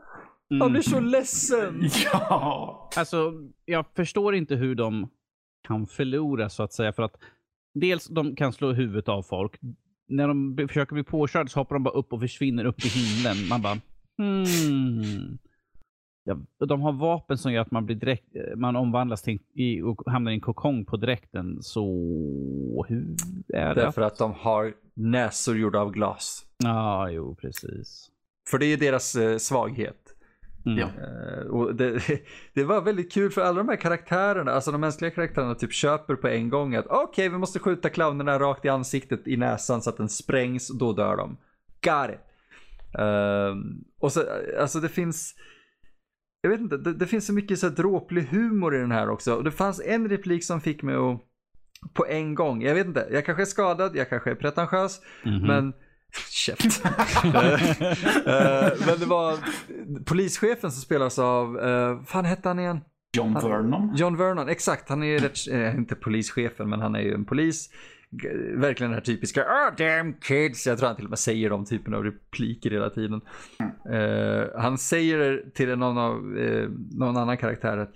jag 0.48 0.70
blir 0.70 0.82
så 0.82 1.00
ledsen. 1.00 1.82
Ja. 2.12 2.90
Alltså, 2.96 3.32
jag 3.64 3.84
förstår 3.96 4.34
inte 4.34 4.54
hur 4.54 4.74
de 4.74 5.10
kan 5.68 5.86
förlora 5.86 6.48
så 6.48 6.62
att 6.62 6.72
säga. 6.72 6.92
För 6.92 7.02
att 7.02 7.16
dels 7.74 8.06
de 8.06 8.36
kan 8.36 8.52
slå 8.52 8.72
huvudet 8.72 9.08
av 9.08 9.22
folk. 9.22 9.58
När 10.08 10.28
de 10.28 10.56
försöker 10.68 10.94
bli 10.94 11.04
påkörda 11.04 11.48
så 11.48 11.60
hoppar 11.60 11.74
de 11.74 11.82
bara 11.82 11.94
upp 11.94 12.12
och 12.12 12.20
försvinner 12.20 12.64
upp 12.64 12.84
i 12.84 12.88
himlen. 12.88 13.48
Man 13.48 13.62
bara 13.62 13.78
hmm. 14.18 15.38
Ja, 16.24 16.36
och 16.60 16.66
de 16.66 16.80
har 16.80 16.92
vapen 16.92 17.38
som 17.38 17.52
gör 17.52 17.62
att 17.62 17.70
man 17.70 17.86
blir 17.86 17.96
direkt, 17.96 18.26
man 18.56 18.76
omvandlas 18.76 19.22
till, 19.22 19.38
i, 19.54 19.82
och 19.82 20.02
hamnar 20.06 20.32
i 20.32 20.34
en 20.34 20.40
kokong 20.40 20.84
på 20.84 20.96
dräkten. 20.96 21.58
Så 21.62 22.86
hur 22.88 23.16
är 23.48 23.74
det? 23.74 23.80
Därför 23.80 24.02
att 24.02 24.18
de 24.18 24.32
har 24.32 24.74
näsor 24.94 25.58
gjorda 25.58 25.78
av 25.78 25.92
glas. 25.92 26.46
Ja, 26.58 27.10
jo 27.10 27.34
precis. 27.34 28.10
För 28.50 28.58
det 28.58 28.66
är 28.66 28.76
deras 28.76 29.14
eh, 29.14 29.36
svaghet. 29.36 30.16
Mm. 30.66 30.78
Ja. 30.78 30.86
Eh, 30.86 31.46
och 31.46 31.74
det, 31.74 32.00
det 32.54 32.64
var 32.64 32.80
väldigt 32.80 33.12
kul 33.12 33.30
för 33.30 33.40
alla 33.40 33.58
de 33.58 33.68
här 33.68 33.76
karaktärerna, 33.76 34.52
alltså 34.52 34.72
de 34.72 34.80
mänskliga 34.80 35.10
karaktärerna 35.10 35.54
typ 35.54 35.72
köper 35.72 36.14
på 36.14 36.28
en 36.28 36.48
gång 36.48 36.74
att 36.74 36.86
okej 36.88 37.28
vi 37.28 37.38
måste 37.38 37.58
skjuta 37.58 37.88
clownerna 37.88 38.38
rakt 38.38 38.64
i 38.64 38.68
ansiktet 38.68 39.28
i 39.28 39.36
näsan 39.36 39.82
så 39.82 39.90
att 39.90 39.96
den 39.96 40.08
sprängs 40.08 40.70
och 40.70 40.78
då 40.78 40.92
dör 40.92 41.16
de. 41.16 41.36
Got 41.82 42.10
it. 42.10 42.20
Ehm, 42.98 43.84
och 43.98 44.12
så, 44.12 44.22
alltså 44.60 44.80
det 44.80 44.88
finns, 44.88 45.34
jag 46.42 46.50
vet 46.50 46.60
inte, 46.60 46.76
det, 46.76 46.92
det 46.94 47.06
finns 47.06 47.26
så 47.26 47.32
mycket 47.32 47.58
så 47.58 47.68
här 47.68 47.74
dråplig 47.76 48.22
humor 48.22 48.74
i 48.76 48.78
den 48.78 48.92
här 48.92 49.10
också. 49.10 49.34
Och 49.34 49.44
det 49.44 49.50
fanns 49.52 49.80
en 49.84 50.08
replik 50.08 50.44
som 50.44 50.60
fick 50.60 50.82
mig 50.82 50.94
att 50.94 51.20
på 51.94 52.06
en 52.06 52.34
gång, 52.34 52.62
jag 52.62 52.74
vet 52.74 52.86
inte, 52.86 53.08
jag 53.12 53.24
kanske 53.26 53.42
är 53.42 53.46
skadad, 53.46 53.96
jag 53.96 54.08
kanske 54.08 54.30
är 54.30 54.34
pretentiös, 54.34 55.00
Mhm. 55.24 55.46
men 55.46 55.72
Käft. 56.30 56.82
Eh, 58.26 58.70
men 58.86 58.98
det 58.98 59.06
var 59.06 59.38
polischefen 60.04 60.70
som 60.70 60.82
spelas 60.82 61.18
av, 61.18 61.56
uh, 61.56 62.02
fan 62.04 62.24
hette 62.24 62.48
han 62.48 62.58
igen? 62.58 62.80
John 63.16 63.34
Vernon. 63.34 63.92
John 63.96 64.16
Vernon, 64.16 64.48
exakt. 64.48 64.88
Han 64.88 65.02
är 65.02 65.18
rätt, 65.18 65.48
eh, 65.50 65.74
inte 65.76 65.94
polischefen, 65.94 66.68
men 66.70 66.80
han 66.80 66.94
är 66.94 67.00
ju 67.00 67.14
en 67.14 67.24
polis. 67.24 67.70
Verkligen 68.54 68.90
den 68.90 68.98
här 68.98 69.04
typiska 69.04 69.44
oh 69.44 69.76
damn 69.76 70.14
kids. 70.14 70.66
Jag 70.66 70.78
tror 70.78 70.86
han 70.86 70.96
till 70.96 71.04
och 71.04 71.10
med 71.10 71.18
säger 71.18 71.50
de 71.50 71.64
typen 71.64 71.94
av 71.94 72.04
repliker 72.04 72.70
hela 72.70 72.90
tiden. 72.90 73.20
Eh, 73.92 74.60
han 74.60 74.78
säger 74.78 75.50
till 75.54 75.68
någon, 75.78 75.98
av, 75.98 76.38
eh, 76.38 76.68
någon 76.90 77.16
annan 77.16 77.36
karaktär 77.36 77.78
att 77.78 77.94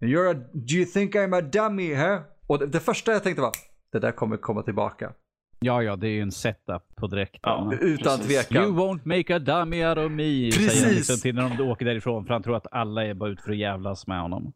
You're 0.00 0.30
a, 0.30 0.44
Do 0.52 0.74
you 0.74 0.84
think 0.84 1.14
I'm 1.14 1.38
a 1.38 1.40
dummy, 1.40 1.94
huh? 1.94 2.20
Och 2.46 2.58
det, 2.58 2.66
det 2.66 2.80
första 2.80 3.12
jag 3.12 3.22
tänkte 3.22 3.42
var, 3.42 3.52
det 3.92 3.98
där 3.98 4.12
kommer 4.12 4.36
komma 4.36 4.62
tillbaka. 4.62 5.12
Ja, 5.58 5.82
ja, 5.82 5.96
det 5.96 6.08
är 6.08 6.12
ju 6.12 6.20
en 6.20 6.32
setup 6.32 6.82
på 6.96 7.06
dräkten. 7.06 7.40
Ja. 7.42 7.72
Utan 7.80 8.18
Precis. 8.18 8.46
tvekan. 8.48 8.64
You 8.64 8.74
won't 8.76 9.00
make 9.04 9.36
a 9.36 9.38
dummy 9.38 9.84
out 9.84 9.98
of 9.98 10.10
me, 10.12 10.50
Precis. 10.50 10.72
säger 10.72 10.86
han 10.86 10.94
liksom 10.94 11.16
till 11.16 11.34
när 11.34 11.56
de 11.56 11.70
åker 11.70 11.84
därifrån. 11.84 12.26
För 12.26 12.32
han 12.32 12.42
tror 12.42 12.56
att 12.56 12.66
alla 12.70 13.04
är 13.04 13.14
bara 13.14 13.30
ute 13.30 13.42
för 13.42 13.50
att 13.50 13.58
jävlas 13.58 14.06
med 14.06 14.20
honom. 14.20 14.52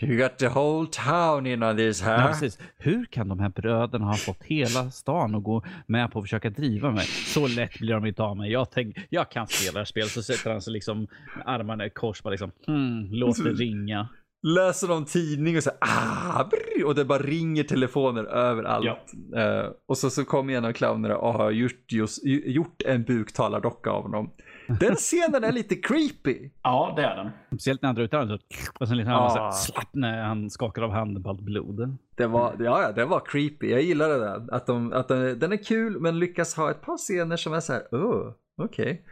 You 0.00 0.18
got 0.18 0.38
the 0.38 0.48
whole 0.48 0.86
town 0.86 1.46
in 1.46 1.62
on 1.62 1.76
this, 1.76 2.02
huh? 2.02 2.10
Ja, 2.10 2.26
precis. 2.26 2.58
Hur 2.76 3.04
kan 3.04 3.28
de 3.28 3.40
här 3.40 3.48
bröderna 3.48 4.04
ha 4.04 4.14
fått 4.14 4.42
hela 4.42 4.90
stan 4.90 5.34
att 5.34 5.42
gå 5.42 5.62
med 5.86 6.12
på 6.12 6.18
att 6.18 6.24
försöka 6.24 6.50
driva 6.50 6.90
mig? 6.90 7.04
Så 7.06 7.46
lätt 7.46 7.78
blir 7.78 7.94
de 7.94 8.06
inte 8.06 8.22
av 8.22 8.36
mig. 8.36 8.52
Jag, 8.52 8.70
tänk, 8.70 8.96
jag 9.10 9.30
kan 9.30 9.46
spela 9.46 9.72
det 9.72 9.78
här 9.78 9.84
spelet. 9.84 10.10
Så 10.10 10.22
sätter 10.22 10.50
han 10.50 10.62
sig 10.62 10.72
liksom 10.72 11.06
armarna 11.44 11.86
i 11.86 11.90
kors. 11.90 12.22
Bara 12.22 12.30
liksom, 12.30 12.50
hmm, 12.66 13.08
låt 13.10 13.44
det 13.44 13.50
ringa. 13.50 14.08
läser 14.42 14.88
någon 14.88 15.04
tidning 15.04 15.56
och 15.56 15.62
så 15.62 15.70
här, 15.80 16.38
ah, 16.40 16.44
brr, 16.44 16.84
och 16.84 16.94
det 16.94 17.04
bara 17.04 17.18
ringer 17.22 17.64
telefoner 17.64 18.24
överallt. 18.24 19.14
Ja. 19.32 19.40
Eh, 19.40 19.70
och 19.88 19.98
så, 19.98 20.10
så 20.10 20.24
kommer 20.24 20.54
en 20.54 20.64
av 20.64 20.72
clownerna 20.72 21.16
och 21.16 21.32
har 21.32 21.50
gjort, 21.50 21.92
just, 21.92 22.24
gjort 22.26 22.82
en 22.82 23.02
buktalardocka 23.04 23.90
av 23.90 24.02
honom. 24.02 24.30
Den 24.68 24.94
scenen 24.94 25.44
är 25.44 25.52
lite 25.52 25.74
creepy. 25.76 26.50
Ja, 26.62 26.92
det 26.96 27.02
är 27.04 27.16
den. 27.16 27.30
Speciellt 27.46 27.82
när 27.82 27.86
han 27.88 27.96
drar 27.96 28.02
ut 28.04 28.10
så- 28.10 28.38
Och 28.80 28.88
sen 28.88 28.96
lite 28.96 29.10
Ah. 29.10 29.46
ah. 29.48 29.52
slapp 29.52 29.88
när 29.94 30.22
han 30.22 30.50
skakar 30.50 30.82
av 30.82 30.90
handen 30.90 31.22
på 31.22 31.28
allt 31.30 31.40
blod. 31.40 31.96
Det 32.16 32.26
var, 32.26 32.56
ja, 32.58 32.82
ja, 32.82 32.92
det 32.92 33.04
var 33.04 33.20
creepy. 33.26 33.70
Jag 33.70 33.82
gillade 33.82 34.18
det. 34.18 34.32
Att, 34.54 34.66
de, 34.66 34.92
att 34.92 35.08
den, 35.08 35.38
den 35.38 35.52
är 35.52 35.64
kul 35.64 36.00
men 36.00 36.18
lyckas 36.18 36.54
ha 36.54 36.70
ett 36.70 36.82
par 36.82 36.96
scener 36.96 37.36
som 37.36 37.52
är 37.54 37.60
så 37.60 37.72
här, 37.72 37.82
oh, 37.92 38.32
okej. 38.56 39.04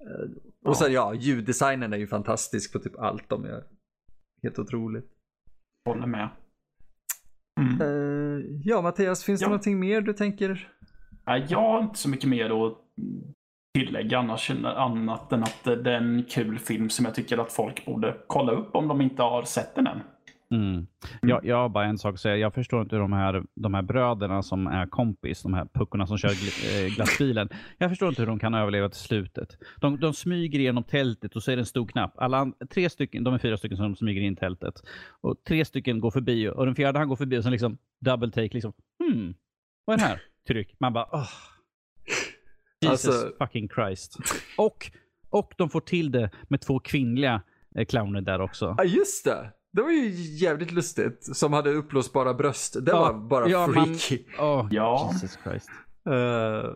Eh, 0.00 0.68
Och 0.68 0.76
sen 0.76 0.92
ja, 0.92 1.14
ljuddesignen 1.14 1.92
är 1.92 1.96
ju 1.98 2.06
fantastisk 2.06 2.72
på 2.72 2.78
typ 2.78 2.98
allt 2.98 3.28
de 3.28 3.44
gör. 3.44 3.64
Helt 4.42 4.58
otroligt. 4.58 5.06
Håller 5.88 6.06
med. 6.06 6.28
Mm. 7.60 7.80
Eh, 7.80 8.44
ja, 8.64 8.82
Mattias, 8.82 9.24
finns 9.24 9.40
Ja. 9.40 9.46
det 9.46 9.50
någonting 9.50 9.80
mer 9.80 10.00
du 10.00 10.12
tänker? 10.12 10.72
Jag 11.48 11.58
har 11.58 11.82
inte 11.82 11.98
så 11.98 12.08
mycket 12.08 12.28
mer 12.30 12.66
att 12.66 12.78
tillägga 13.76 14.18
annars, 14.18 14.50
annat 14.64 15.32
än 15.32 15.42
att 15.42 15.64
det 15.64 15.92
är 15.92 15.96
en 15.96 16.24
kul 16.28 16.58
film 16.58 16.90
som 16.90 17.04
jag 17.04 17.14
tycker 17.14 17.38
att 17.38 17.52
folk 17.52 17.84
borde 17.84 18.16
kolla 18.26 18.52
upp 18.52 18.76
om 18.76 18.88
de 18.88 19.00
inte 19.00 19.22
har 19.22 19.42
sett 19.42 19.74
den 19.74 19.86
än. 19.86 20.00
Mm. 20.50 20.86
Jag, 21.22 21.44
jag 21.44 21.56
har 21.56 21.68
bara 21.68 21.84
en 21.84 21.98
sak 21.98 22.14
att 22.14 22.20
säga. 22.20 22.36
Jag 22.36 22.54
förstår 22.54 22.82
inte 22.82 22.96
hur 22.96 23.02
de 23.02 23.12
här, 23.12 23.42
de 23.54 23.74
här 23.74 23.82
bröderna 23.82 24.42
som 24.42 24.66
är 24.66 24.86
kompis, 24.86 25.42
de 25.42 25.54
här 25.54 25.66
puckorna 25.74 26.06
som 26.06 26.18
kör 26.18 26.28
gl- 26.28 26.84
eh, 26.84 26.94
glassbilen. 26.94 27.48
Jag 27.78 27.90
förstår 27.90 28.08
inte 28.08 28.22
hur 28.22 28.26
de 28.26 28.38
kan 28.38 28.54
överleva 28.54 28.88
till 28.88 29.00
slutet. 29.00 29.48
De, 29.80 30.00
de 30.00 30.12
smyger 30.12 30.58
igenom 30.58 30.84
tältet 30.84 31.36
och 31.36 31.42
så 31.42 31.50
är 31.50 31.56
det 31.56 31.62
en 31.62 31.66
stor 31.66 31.86
knapp. 31.86 32.14
Alla, 32.18 32.52
tre 32.74 32.90
stycken, 32.90 33.24
de 33.24 33.34
är 33.34 33.38
fyra 33.38 33.56
stycken 33.56 33.76
som 33.76 33.96
smyger 33.96 34.20
in 34.20 34.32
i 34.32 34.36
tältet. 34.36 34.74
Och 35.20 35.36
tre 35.48 35.64
stycken 35.64 36.00
går 36.00 36.10
förbi 36.10 36.48
och 36.48 36.66
den 36.66 36.74
fjärde 36.74 36.98
han 36.98 37.08
går 37.08 37.16
förbi 37.16 37.38
och 37.38 37.42
sen 37.42 37.52
liksom 37.52 37.78
double 38.00 38.30
take 38.30 38.54
liksom. 38.54 38.72
Hmm, 39.04 39.34
vad 39.84 39.94
är 39.94 39.98
det 39.98 40.06
här? 40.06 40.20
Tryck. 40.48 40.74
Man 40.78 40.92
bara 40.92 41.06
åh. 41.12 41.55
Jesus 42.90 43.06
Alltså- 43.06 43.32
fucking 43.38 43.68
Christ. 43.68 44.16
Och, 44.58 44.90
och 45.30 45.52
de 45.58 45.70
får 45.70 45.80
till 45.80 46.12
det 46.12 46.30
med 46.48 46.60
två 46.60 46.78
kvinnliga 46.78 47.42
eh, 47.78 47.84
clowner 47.84 48.20
där 48.20 48.40
också. 48.40 48.74
Ja, 48.78 48.84
just 48.84 49.24
det. 49.24 49.52
Det 49.72 49.82
var 49.82 49.90
ju 49.90 50.08
jävligt 50.36 50.72
lustigt. 50.72 51.36
Som 51.36 51.52
hade 51.52 51.70
uppblåsbara 51.70 52.34
bröst. 52.34 52.76
Det 52.86 52.92
var 52.92 53.14
bara 53.28 53.48
ja, 53.48 53.66
man- 53.66 53.84
freaky. 53.86 54.24
Åh, 54.38 54.68
Ja. 54.70 55.10
Jesus 55.12 55.38
Christ. 55.44 55.68
Eh, 56.08 56.70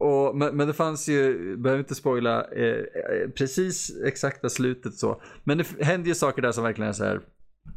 och, 0.00 0.36
men, 0.36 0.56
men 0.56 0.66
det 0.66 0.74
fanns 0.74 1.08
ju, 1.08 1.56
behöver 1.56 1.78
inte 1.80 1.94
spoila 1.94 2.44
eh, 2.50 2.64
eh, 2.66 3.30
precis 3.36 3.96
exakta 4.06 4.48
slutet 4.48 4.94
så. 4.94 5.22
Men 5.44 5.58
det 5.58 5.66
händer 5.84 6.08
ju 6.08 6.14
saker 6.14 6.42
där 6.42 6.52
som 6.52 6.64
verkligen 6.64 6.88
är 6.88 6.92
så 6.92 7.04
här. 7.04 7.20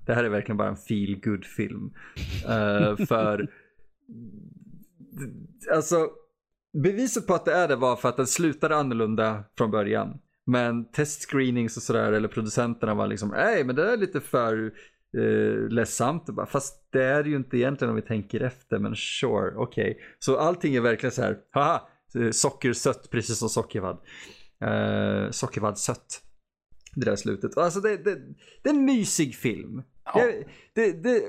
Det 0.06 0.14
här 0.14 0.24
är 0.24 0.30
verkligen 0.30 0.58
bara 0.58 0.70
en 0.70 0.76
feel 0.78 1.20
good 1.24 1.46
film. 1.46 1.94
Eh, 2.46 3.06
för 3.06 3.48
alltså 5.74 6.10
beviset 6.74 7.28
på 7.28 7.34
att 7.34 7.46
det 7.46 7.54
är 7.54 7.68
det 7.68 7.76
var 7.76 7.96
för 7.96 8.10
att 8.10 8.18
den 8.18 8.28
slutade 8.28 8.76
annorlunda 8.76 9.44
från 9.58 9.72
början. 9.72 10.20
Men 10.46 10.92
testscreenings 10.92 11.78
och 11.78 11.84
sådär 11.84 12.14
eller 12.14 12.28
producenterna 12.28 12.94
var 12.94 13.08
liksom, 13.08 13.30
nej 13.30 13.64
men 13.64 13.76
det 13.76 13.92
är 13.92 13.98
lite 13.98 14.22
för 14.22 14.74
eh, 15.18 15.70
ledsamt. 15.70 16.26
Bara, 16.26 16.46
Fast 16.46 16.88
det 16.92 17.04
är 17.04 17.24
det 17.24 17.30
ju 17.30 17.36
inte 17.36 17.58
egentligen 17.58 17.90
om 17.90 17.96
vi 17.96 18.02
tänker 18.02 18.40
efter, 18.42 18.80
men 18.80 18.96
sure, 18.96 19.54
okej. 19.56 19.98
Så 20.20 20.38
allting 20.38 20.76
är 20.76 20.82
verkligen 20.82 21.12
så 21.12 21.22
här, 21.22 21.38
haha, 21.52 21.88
sockersött 22.32 23.10
precis 23.10 23.38
som 23.38 23.50
sockervadd. 23.50 23.98
Eh, 24.64 25.32
sockervadd 25.32 25.78
sött. 25.78 26.22
Det 26.96 27.06
där 27.06 27.16
slutet. 27.16 27.58
Alltså 27.58 27.80
det, 27.80 27.98
det, 27.98 28.16
det 28.64 28.70
är 28.70 28.74
en 28.74 28.86
mysig 28.86 29.36
film. 29.36 29.84
Ja. 30.06 30.32
Det, 30.74 31.04
det, 31.04 31.22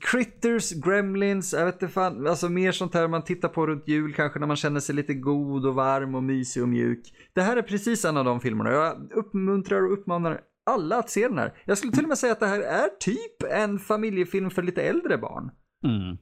critters, 0.00 0.72
gremlins, 0.72 1.52
jag 1.52 1.66
vet 1.66 1.74
inte 1.74 1.88
fan, 1.88 2.26
alltså 2.26 2.48
mer 2.48 2.72
sånt 2.72 2.94
här 2.94 3.08
man 3.08 3.24
tittar 3.24 3.48
på 3.48 3.66
runt 3.66 3.88
jul 3.88 4.14
kanske 4.14 4.38
när 4.38 4.46
man 4.46 4.56
känner 4.56 4.80
sig 4.80 4.94
lite 4.94 5.14
god 5.14 5.66
och 5.66 5.74
varm 5.74 6.14
och 6.14 6.22
mysig 6.22 6.62
och 6.62 6.68
mjuk. 6.68 7.14
Det 7.34 7.42
här 7.42 7.56
är 7.56 7.62
precis 7.62 8.04
en 8.04 8.16
av 8.16 8.24
de 8.24 8.40
filmerna. 8.40 8.70
Jag 8.70 9.12
uppmuntrar 9.12 9.82
och 9.86 9.92
uppmanar 9.92 10.40
alla 10.70 10.96
att 10.96 11.10
se 11.10 11.28
den 11.28 11.38
här. 11.38 11.62
Jag 11.64 11.78
skulle 11.78 11.92
till 11.92 12.04
och 12.04 12.08
med 12.08 12.18
säga 12.18 12.32
att 12.32 12.40
det 12.40 12.46
här 12.46 12.60
är 12.60 12.88
typ 13.00 13.42
en 13.50 13.78
familjefilm 13.78 14.50
för 14.50 14.62
lite 14.62 14.82
äldre 14.82 15.18
barn. 15.18 15.50
Mm. 15.84 16.18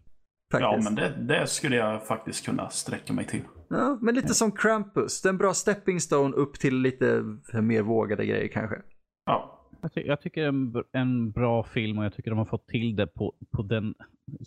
Ja, 0.53 0.81
men 0.85 0.95
det, 0.95 1.27
det 1.29 1.47
skulle 1.47 1.77
jag 1.77 2.07
faktiskt 2.07 2.47
kunna 2.47 2.71
sträcka 2.71 3.13
mig 3.13 3.27
till. 3.27 3.43
Ja, 3.69 3.99
men 4.01 4.15
lite 4.15 4.35
som 4.35 4.53
Krampus. 4.53 5.23
Det 5.23 5.29
är 5.29 5.31
en 5.31 5.39
bra 5.39 5.55
stepping 5.55 6.01
stone 6.01 6.37
upp 6.37 6.55
till 6.55 6.77
lite 6.77 7.23
mer 7.63 7.83
vågade 7.83 8.27
grejer 8.27 8.49
kanske. 8.49 8.77
Ja, 9.27 9.56
Jag, 9.87 9.93
ty- 9.93 10.07
jag 10.07 10.21
tycker 10.21 10.41
det 10.41 10.47
är 10.47 10.49
en, 10.49 10.85
en 10.93 11.31
bra 11.31 11.65
film 11.65 11.99
och 11.99 12.05
jag 12.05 12.15
tycker 12.15 12.31
de 12.31 12.39
har 12.39 12.45
fått 12.47 12.67
till 12.69 12.97
det 12.97 13.07
på, 13.07 13.35
på 13.51 13.63
den 13.63 13.95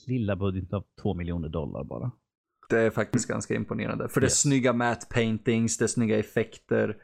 lilla 0.07 0.35
budgeten 0.35 0.77
av 0.77 0.83
två 1.01 1.13
miljoner 1.13 1.49
dollar 1.49 1.83
bara. 1.83 2.11
Det 2.69 2.79
är 2.79 2.89
faktiskt 2.89 3.27
ganska 3.27 3.55
imponerande. 3.55 4.09
För 4.09 4.21
det 4.21 4.25
är 4.25 4.27
Yes. 4.27 4.41
snygga 4.41 4.73
matte 4.73 5.05
paintings, 5.13 5.77
det 5.77 5.85
är 5.85 5.87
snygga 5.87 6.19
effekter. 6.19 6.97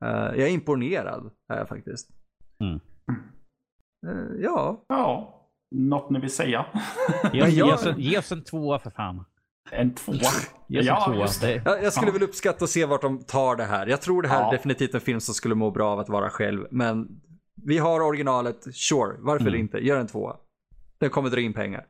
Eh, 0.00 0.08
jag 0.08 0.38
är 0.38 0.48
imponerad, 0.48 1.30
är 1.52 1.58
jag 1.58 1.68
faktiskt. 1.68 2.10
Mm. 2.60 2.80
Eh, 4.06 4.40
ja, 4.42 4.84
ja. 4.88 5.32
Något 5.74 6.10
ni 6.10 6.20
vill 6.20 6.30
säga? 6.30 6.66
Ge 7.32 7.62
oss, 8.18 8.32
en, 8.32 8.42
tvåa 8.44 8.78
för 8.78 8.90
fan. 8.90 9.24
En 9.70 9.94
tvåa? 9.94 10.16
Ge 10.68 10.78
oss 10.80 10.82
en 10.82 10.86
Ja, 10.86 11.04
tvåa. 11.06 11.16
just. 11.20 11.40
Det, 11.40 11.62
jag, 11.64 11.82
jag 11.84 11.92
skulle 11.92 12.08
Ja. 12.08 12.12
väl 12.12 12.22
uppskatta 12.22 12.64
att 12.64 12.70
se 12.70 12.84
vart 12.86 13.02
de 13.02 13.18
tar 13.24 13.56
det 13.56 13.64
här. 13.64 13.86
Jag 13.86 14.00
tror 14.02 14.22
det 14.22 14.28
här 14.28 14.40
Ja. 14.40 14.48
är 14.48 14.52
definitivt 14.52 14.94
en 14.94 15.00
film 15.00 15.20
som 15.20 15.34
skulle 15.34 15.54
må 15.54 15.70
bra 15.70 15.90
av 15.92 15.98
att 15.98 16.08
vara 16.08 16.30
själv. 16.30 16.66
Men 16.70 17.20
vi 17.64 17.78
har 17.78 18.00
originalet, 18.00 18.74
sure, 18.74 19.16
varför 19.18 19.46
Mm. 19.48 19.60
inte? 19.60 19.78
Gör 19.78 19.96
en 20.00 20.06
tvåa. 20.06 20.36
Den 20.98 21.10
kommer 21.10 21.30
dra 21.30 21.40
in 21.40 21.52
pengar. 21.52 21.86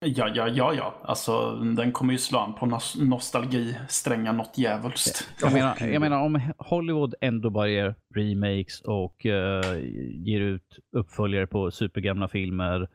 Ja, 0.00 0.28
ja, 0.34 0.48
ja, 0.48 0.74
ja. 0.74 1.00
Alltså, 1.04 1.54
den 1.56 1.92
kommer 1.92 2.12
ju 2.12 2.18
slå 2.18 2.38
an 2.38 2.54
på 2.54 2.66
nos- 2.66 2.96
nostalgisträngar 3.08 4.32
något 4.32 4.58
djävulskt. 4.58 5.28
jag, 5.40 5.52
menar, 5.52 5.86
jag 5.86 6.00
menar 6.00 6.22
om 6.22 6.40
Hollywood 6.58 7.14
ändå 7.20 7.50
bara 7.50 7.68
gör 7.68 7.94
remakes 8.14 8.80
och 8.80 9.26
eh, 9.26 9.78
ger 10.24 10.40
ut 10.40 10.78
uppföljare 10.96 11.46
på 11.46 11.70
supergamla 11.70 12.28
filmer. 12.28 12.88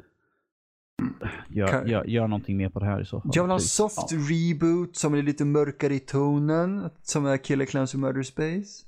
Gör, 1.50 1.68
Kan- 1.68 1.88
gör, 1.88 2.04
gör 2.06 2.28
någonting 2.28 2.58
mer 2.58 2.70
på 2.70 2.80
det 2.80 2.86
här 2.86 3.02
i 3.02 3.06
så 3.06 3.22
fall. 3.22 3.32
Jag 3.34 3.44
vill 3.44 3.50
ha 3.50 3.56
en 3.56 3.60
Please. 3.60 3.76
soft 3.76 4.12
reboot 4.30 4.96
som 4.96 5.14
är 5.14 5.22
lite 5.22 5.46
mörkare 5.46 5.94
i 5.94 6.00
tonen. 6.00 6.90
Som 7.02 7.26
är 7.26 7.38
Killer 7.38 7.66
Clowns 7.66 7.96
Murder 7.96 8.24
Space. 8.24 8.86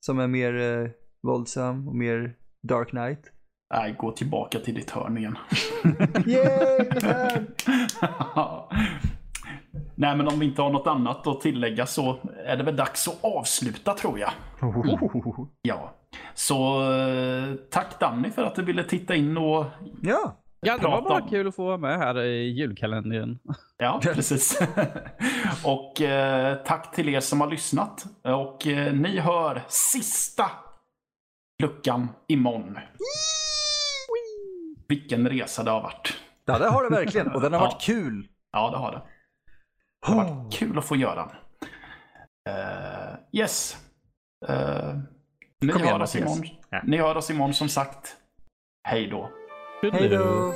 Som 0.00 0.18
är 0.18 0.26
mer 0.26 0.54
eh, 0.60 0.88
våldsam 1.26 1.88
och 1.88 1.96
mer 1.96 2.34
Dark 2.62 2.88
Knight. 2.90 3.20
Nej, 3.74 3.94
gå 3.98 4.12
tillbaka 4.12 4.58
till 4.58 4.74
ditt 4.74 4.90
hörn 4.90 5.18
igen. 5.18 5.38
Yay! 6.26 6.86
Nej, 9.94 10.16
men 10.16 10.28
om 10.28 10.38
vi 10.38 10.46
inte 10.46 10.62
har 10.62 10.70
något 10.70 10.86
annat 10.86 11.26
att 11.26 11.40
tillägga 11.40 11.86
så 11.86 12.16
är 12.46 12.56
det 12.56 12.62
väl 12.64 12.76
dags 12.76 13.08
att 13.08 13.24
avsluta 13.24 13.94
tror 13.94 14.18
jag. 14.18 14.30
Ja. 15.62 15.94
Så 16.34 16.90
eh, 16.92 17.54
tack 17.70 18.00
Danny 18.00 18.30
för 18.30 18.44
att 18.44 18.54
du 18.54 18.62
ville 18.62 18.84
titta 18.84 19.14
in 19.14 19.36
och 19.36 19.64
ja, 20.02 20.42
Ja, 20.60 20.78
det 20.78 20.86
var 20.88 21.02
bara 21.02 21.22
om. 21.22 21.28
kul 21.28 21.48
att 21.48 21.56
få 21.56 21.64
vara 21.64 21.76
med 21.76 21.98
här 21.98 22.20
i 22.22 22.48
julkalendern. 22.50 23.38
Ja, 23.78 24.00
precis. 24.02 24.60
och 25.64 26.00
eh, 26.00 26.56
tack 26.56 26.94
till 26.94 27.08
er 27.08 27.20
som 27.20 27.40
har 27.40 27.50
lyssnat. 27.50 28.04
Och 28.22 28.66
eh, 28.66 28.92
ni 28.92 29.18
hör 29.18 29.62
sista 29.68 30.50
luckan 31.62 32.08
imorgon. 32.28 32.78
Vilken 34.88 35.28
resa 35.28 35.62
det 35.62 35.70
har 35.70 35.82
varit. 35.82 36.16
ja 36.44 36.58
det 36.58 36.68
har 36.68 36.82
det 36.90 36.96
verkligen. 36.96 37.32
Och 37.34 37.40
den 37.40 37.52
har 37.52 37.60
Ja. 37.60 37.66
varit 37.66 37.82
kul. 37.82 38.28
Ja, 38.52 38.70
det 38.70 38.76
har 38.76 38.92
det. 38.92 39.02
Det 40.06 40.12
har 40.12 40.24
varit 40.24 40.54
kul 40.54 40.78
att 40.78 40.84
få 40.84 40.96
göra. 40.96 41.30
Eh, 42.48 43.14
yes. 43.32 43.76
Eh, 44.48 44.94
ni 45.60 45.72
Kom 45.72 45.82
igen, 45.82 45.92
hör 45.92 46.02
oss 46.02 46.14
Mattias. 46.14 46.36
imorgon. 46.36 46.56
Ja. 46.70 46.80
Ni 46.84 46.96
hör 46.96 47.16
oss 47.16 47.30
imorgon 47.30 47.54
som 47.54 47.68
sagt. 47.68 48.16
Hej 48.88 49.06
då. 49.06 49.30
Hej 49.82 50.08
då. 50.08 50.52